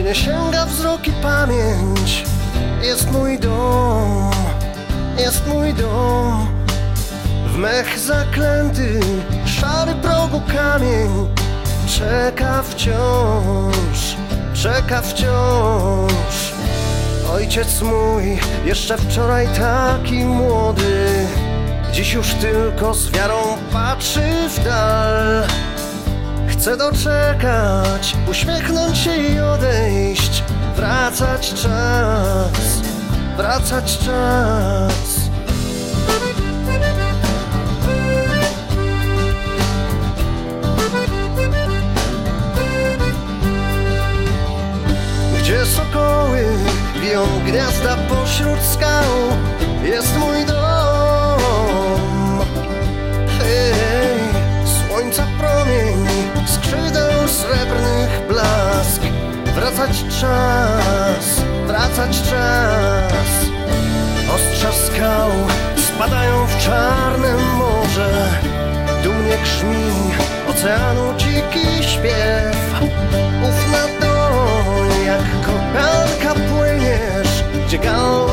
[0.08, 2.24] mnie sięga wzrok i pamięć.
[2.82, 4.30] Jest mój dom,
[5.18, 6.48] jest mój dom.
[7.46, 9.00] W mech zaklęty,
[9.46, 11.28] szary progu kamień.
[11.86, 14.16] Czeka wciąż,
[14.54, 16.52] czeka wciąż.
[17.32, 21.26] Ojciec mój, jeszcze wczoraj taki młody.
[21.92, 25.44] Dziś już tylko z wiarą patrzy w dal.
[26.58, 30.42] Chcę doczekać, uśmiechnąć się i odejść.
[30.76, 32.82] Wracać czas,
[33.36, 35.30] wracać czas.
[45.38, 46.44] Gdzie sokoły
[47.02, 49.12] biją gniazda pośród skał?
[49.84, 50.67] Jest mój dom.
[56.68, 59.02] Skrzydeł srebrnych blask.
[59.54, 63.30] Wracać czas, wracać czas.
[64.34, 65.30] Ostrza skał
[65.76, 68.28] spadają w czarne morze.
[69.02, 70.12] Dumnie grzmi
[70.50, 72.80] oceanu dziki śpiew.
[73.42, 78.27] Uf na dół, jak kochałka płyniesz Gdzie Galway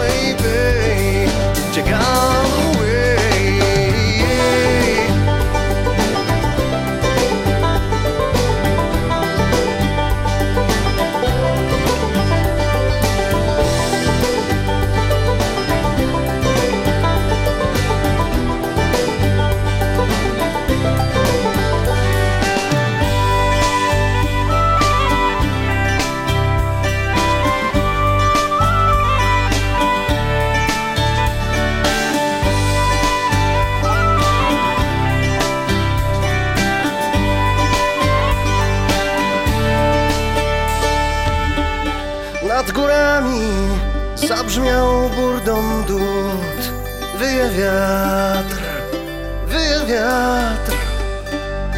[44.55, 46.71] zabrzmiał burdą dud.
[47.19, 48.61] Wyje wiatr,
[49.47, 50.71] wyje wiatr.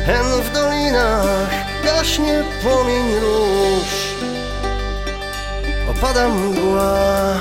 [0.06, 1.50] Hen w dolinach
[1.84, 3.90] gaśnie płomień róż.
[5.92, 7.34] Opada mgła,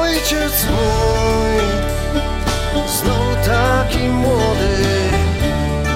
[0.00, 1.56] ojciec mój.
[3.00, 4.76] Znowu taki młody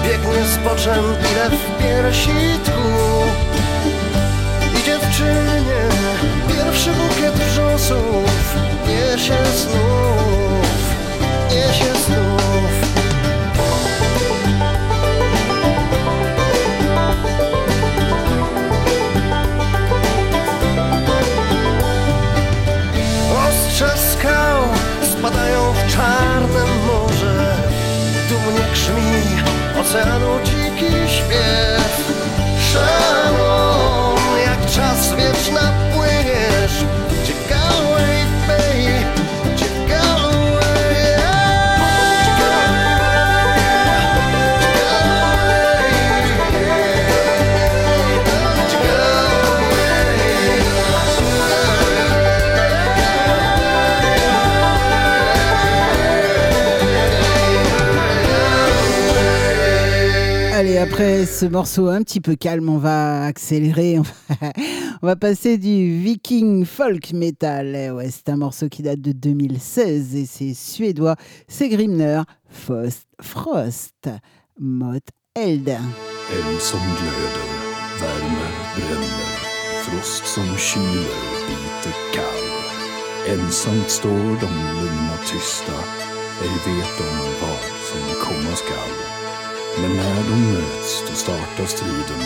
[0.03, 2.81] Biegnie z boczem ile w piersi tchu.
[4.79, 5.81] I dziewczynie
[6.71, 8.55] pierwszy bukiet wrzosów
[8.87, 10.95] niesie znów,
[11.49, 12.71] niesie znów.
[23.47, 24.61] Ostrze skał
[25.11, 27.55] spadają w czarne morze,
[28.29, 29.41] dumnie grzmi
[29.81, 32.11] oceanu dziki śpiew.
[32.73, 35.90] Szalom, jak czas wieczna
[61.01, 63.97] ce morceau un petit peu calme, on va accélérer.
[65.01, 67.75] On va, passer du viking folk metal.
[67.75, 71.15] Eh ouais, c'est un morceau qui date de 2016 et c'est suédois.
[71.47, 74.09] C'est Grimner Frost, Frost
[74.59, 74.99] mot
[75.33, 75.65] eld.
[75.65, 75.79] Bränner,
[79.83, 80.25] frost
[83.87, 85.79] står de lugna tysta,
[86.41, 87.21] ej vet.
[89.77, 92.23] Men när de möts, då startar striden.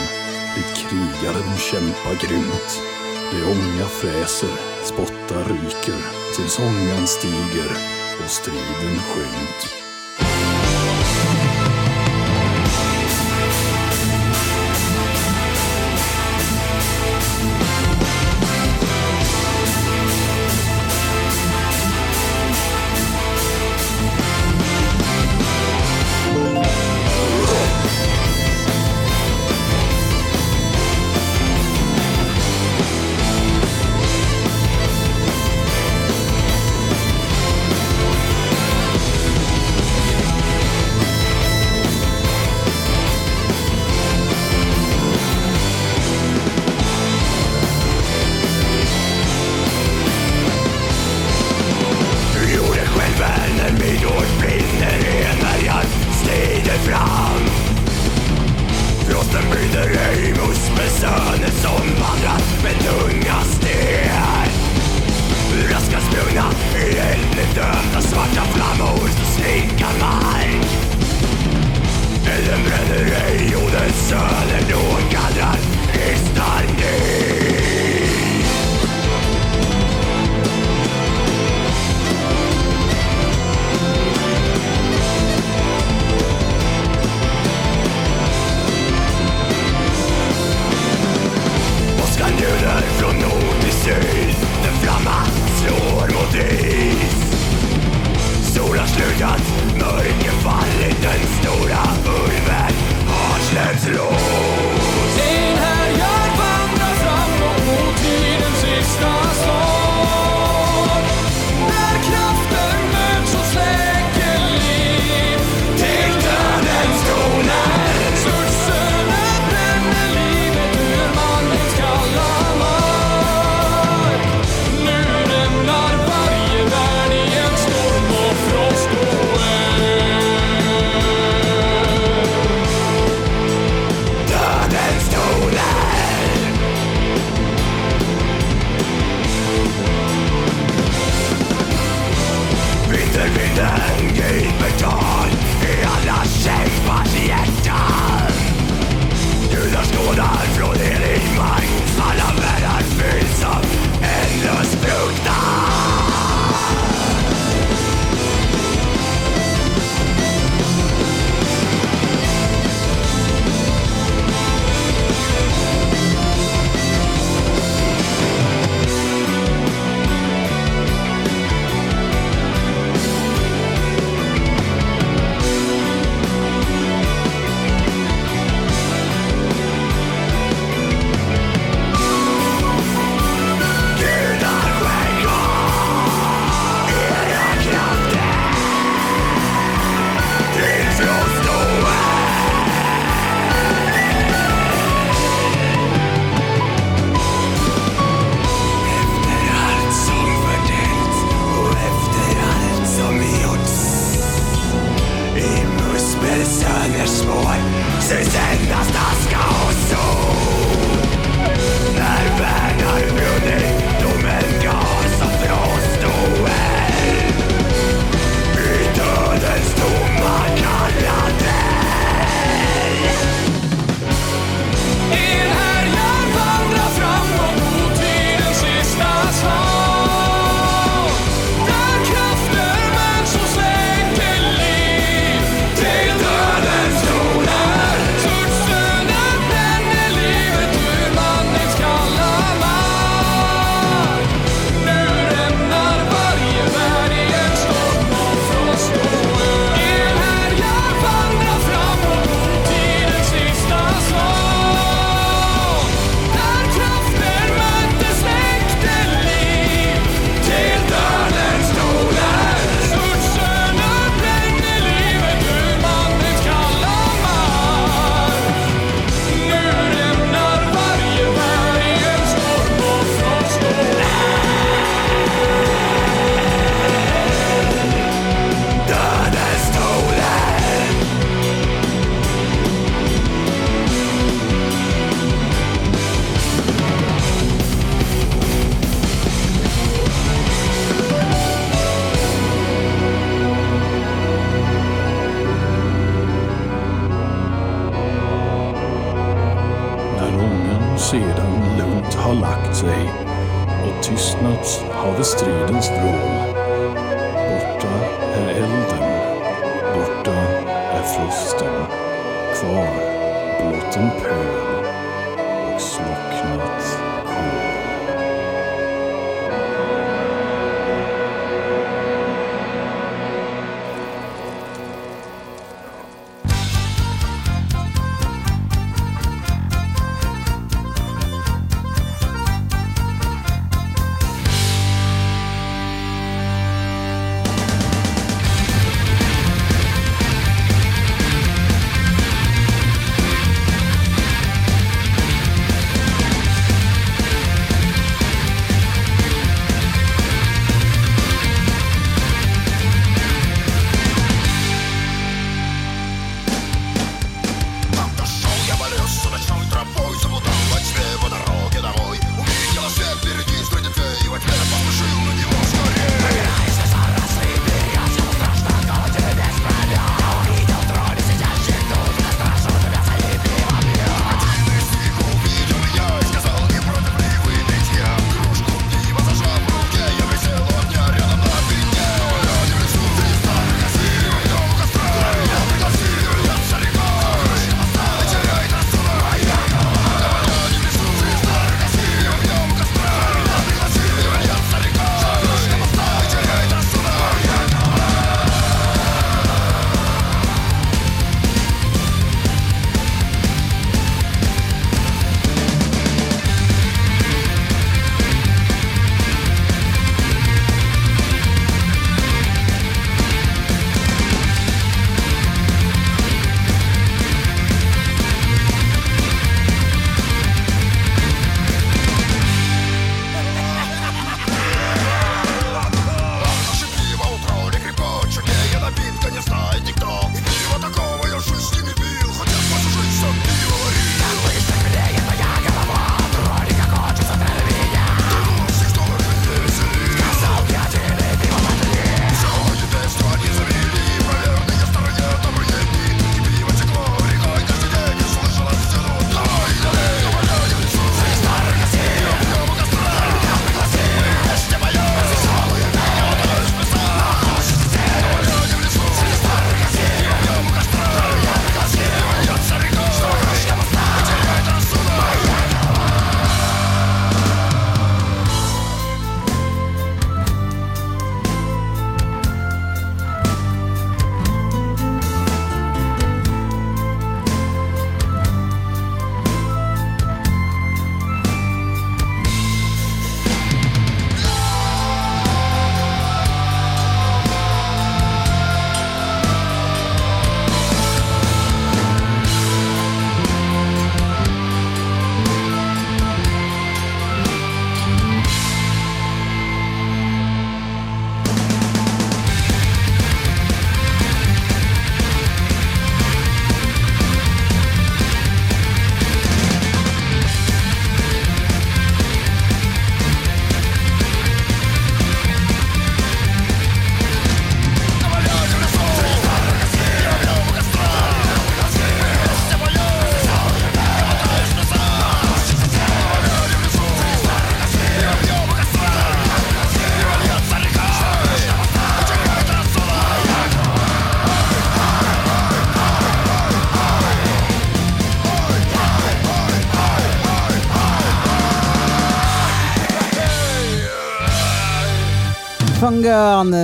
[0.56, 2.82] Dit krigare de kämpar grymt.
[3.32, 6.02] Det ånga fräser, spottar ryker,
[6.36, 7.72] tills ångan stiger
[8.24, 9.85] och striden skymt.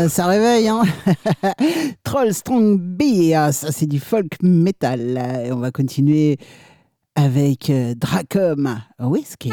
[0.10, 0.84] Ça réveille, hein
[2.04, 5.44] Troll Strong Beer, ça c'est du folk metal.
[5.46, 6.38] Et on va continuer
[7.16, 9.52] avec euh, Dracom Whiskey.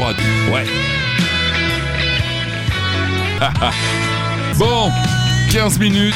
[0.00, 0.64] Ouais.
[4.58, 4.90] bon,
[5.52, 6.14] 15 minutes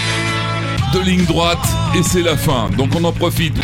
[0.95, 2.71] de ligne droite et c'est la fin.
[2.79, 3.57] Donc on en profite.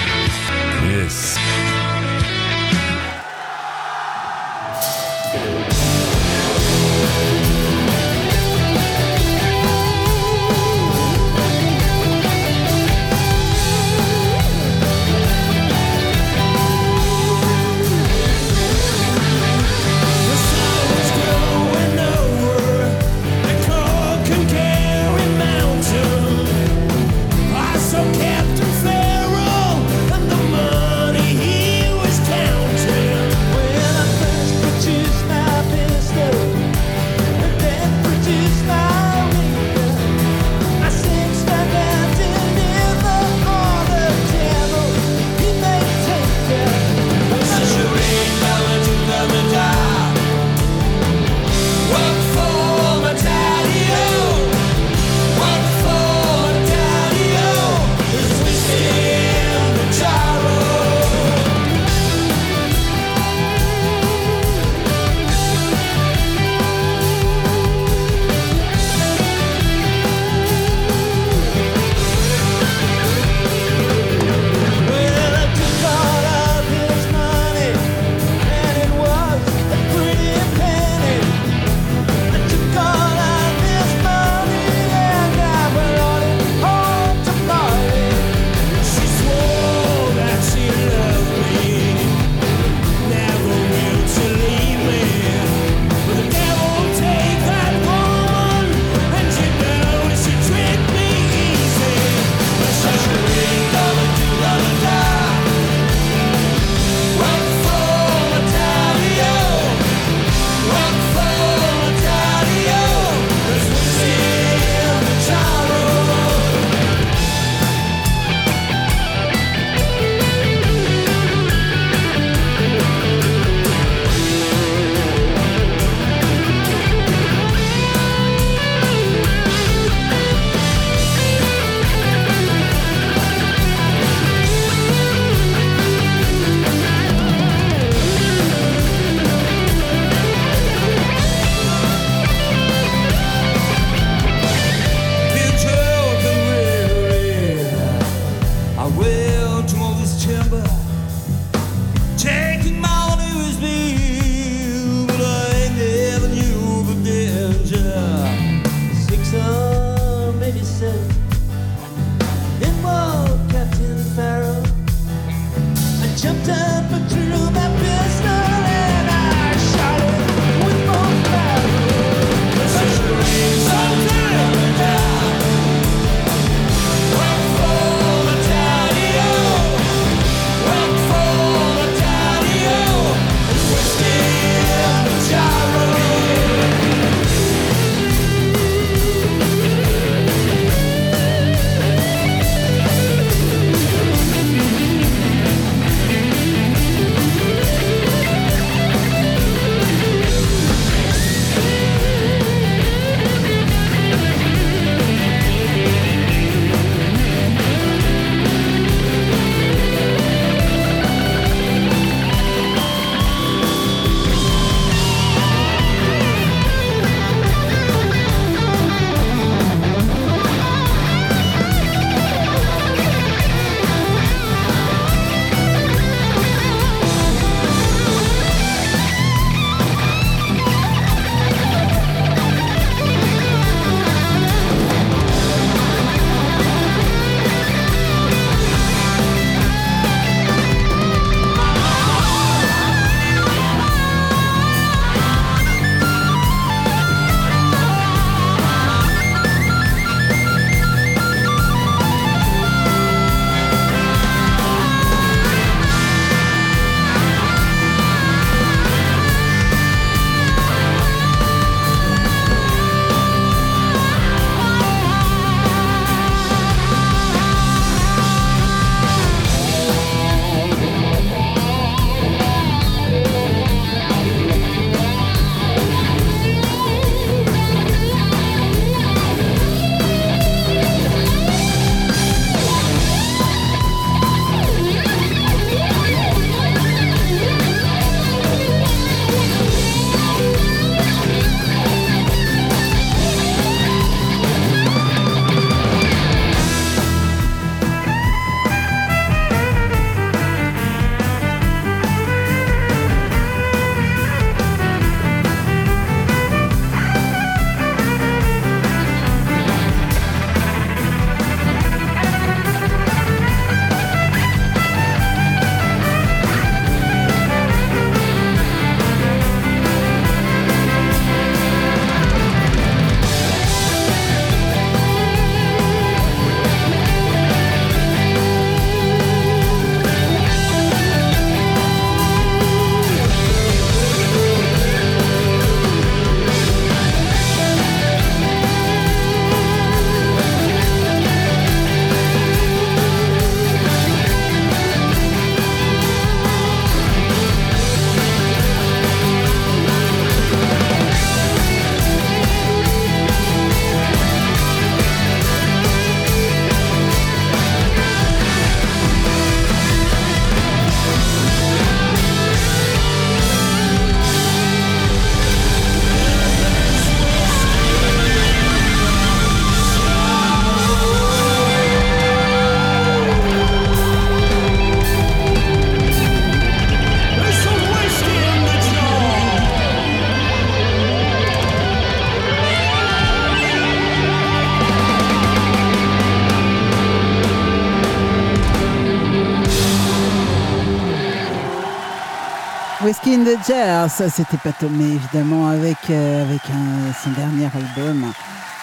[393.33, 398.33] In ça c'était pas Tomé évidemment avec, euh, avec un- son dernier album.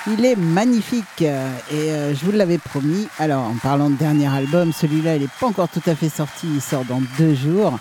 [0.08, 3.08] Il est magnifique euh, et euh, je vous l'avais promis.
[3.20, 6.48] Alors en parlant de dernier album, celui-là il n'est pas encore tout à fait sorti,
[6.54, 7.78] il sort dans deux jours.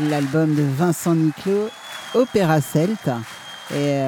[0.00, 1.68] L'album de Vincent Niclot,
[2.14, 3.10] Opéra Celte.
[3.72, 4.00] Et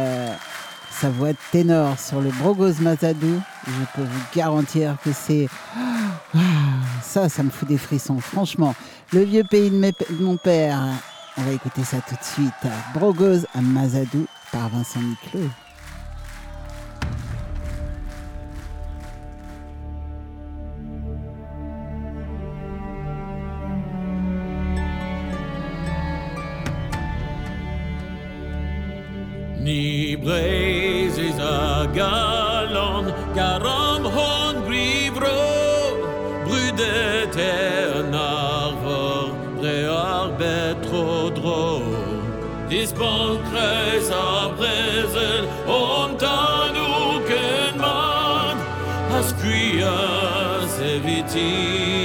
[0.91, 5.49] sa voix de ténor sur le Brogos Mazadou, je peux vous garantir que c'est...
[7.03, 8.75] Ça, ça me fout des frissons, franchement.
[9.13, 10.81] Le vieux pays de mon père,
[11.37, 12.73] on va écouter ça tout de suite.
[12.95, 15.49] Brogos à Mazadou par Vincent Niclot.
[29.61, 31.21] Ni braises
[31.95, 33.15] galon,
[42.83, 48.57] bis Bandkreis am Bresen und an Ugenmann,
[49.17, 52.02] Asquia Sevitin.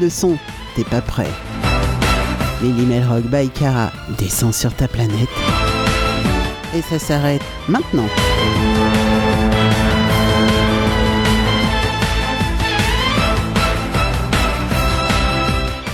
[0.00, 0.38] Monte le son,
[0.74, 1.30] t'es pas prêt.
[2.62, 5.28] Lily Melrock by Cara descend sur ta planète.
[6.74, 8.06] Et ça s'arrête maintenant.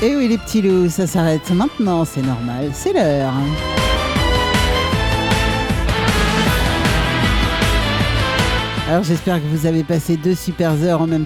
[0.02, 3.32] Et oui les petits loups, ça s'arrête maintenant, c'est normal, c'est l'heure.
[8.88, 11.24] Alors j'espère que vous avez passé deux super heures en même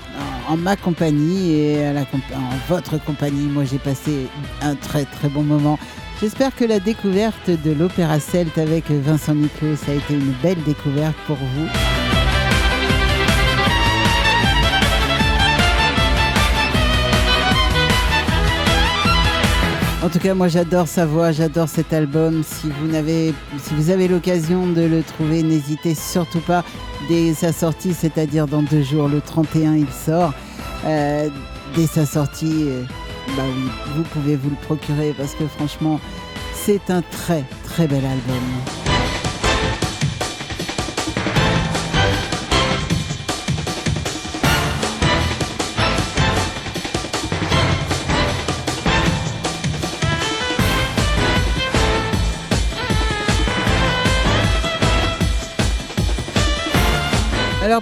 [0.51, 3.47] en ma compagnie et en votre compagnie.
[3.47, 4.27] Moi j'ai passé
[4.61, 5.79] un très très bon moment.
[6.21, 11.17] J'espère que la découverte de l'opéra celte avec Vincent Niclot, a été une belle découverte
[11.27, 11.90] pour vous.
[20.03, 22.43] En tout cas, moi j'adore sa voix, j'adore cet album.
[22.43, 22.71] Si
[23.73, 26.65] vous avez l'occasion de le trouver, n'hésitez surtout pas
[27.09, 30.33] dès sa sortie, c'est-à-dire dans deux jours, le 31, il sort.
[30.87, 31.29] Euh,
[31.77, 32.83] dès sa sortie, euh,
[33.37, 36.01] bah oui, vous pouvez vous le procurer parce que franchement,
[36.55, 38.80] c'est un très très bel album.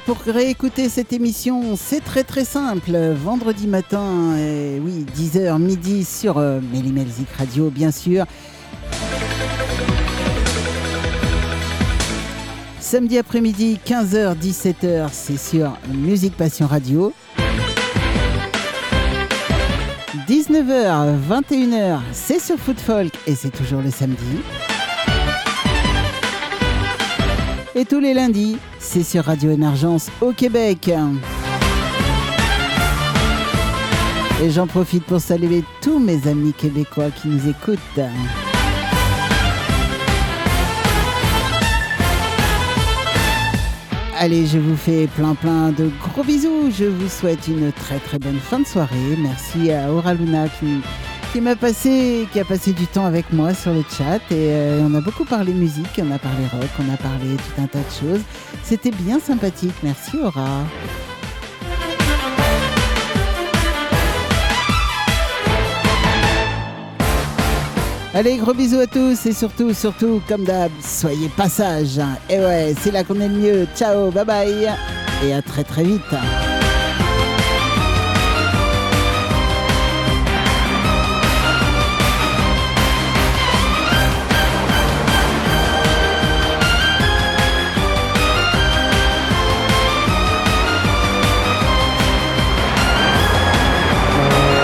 [0.05, 2.97] Pour réécouter cette émission, c'est très très simple.
[3.15, 4.35] Vendredi matin,
[4.83, 6.61] oui, 10h midi sur euh,
[7.39, 8.25] Radio, bien sûr.
[12.81, 17.13] Samedi après-midi, 15h, 17h, c'est sur Musique Passion Radio.
[20.29, 24.43] 19h, 21h, c'est sur Foot Folk et c'est toujours le samedi.
[27.79, 30.91] Et tous les lundis, c'est sur Radio Émergence au Québec.
[34.43, 38.01] Et j'en profite pour saluer tous mes amis québécois qui nous écoutent.
[44.19, 46.73] Allez, je vous fais plein plein de gros bisous.
[46.77, 49.17] Je vous souhaite une très très bonne fin de soirée.
[49.19, 50.81] Merci à Aura Luna qui,
[51.33, 54.17] qui m'a passé, qui a passé du temps avec moi sur le chat.
[54.31, 57.63] Et euh, on a beaucoup parlé musique, on a parlé rock, on a parlé tout
[57.63, 58.23] un tas de choses.
[58.63, 59.75] C'était bien sympathique.
[59.83, 60.65] Merci Aura.
[68.15, 72.01] Allez, gros bisous à tous et surtout, surtout, comme d'hab, soyez passage.
[72.29, 73.67] Et ouais, c'est là qu'on est le mieux.
[73.77, 74.69] Ciao, bye bye.
[75.25, 76.03] Et à très très vite.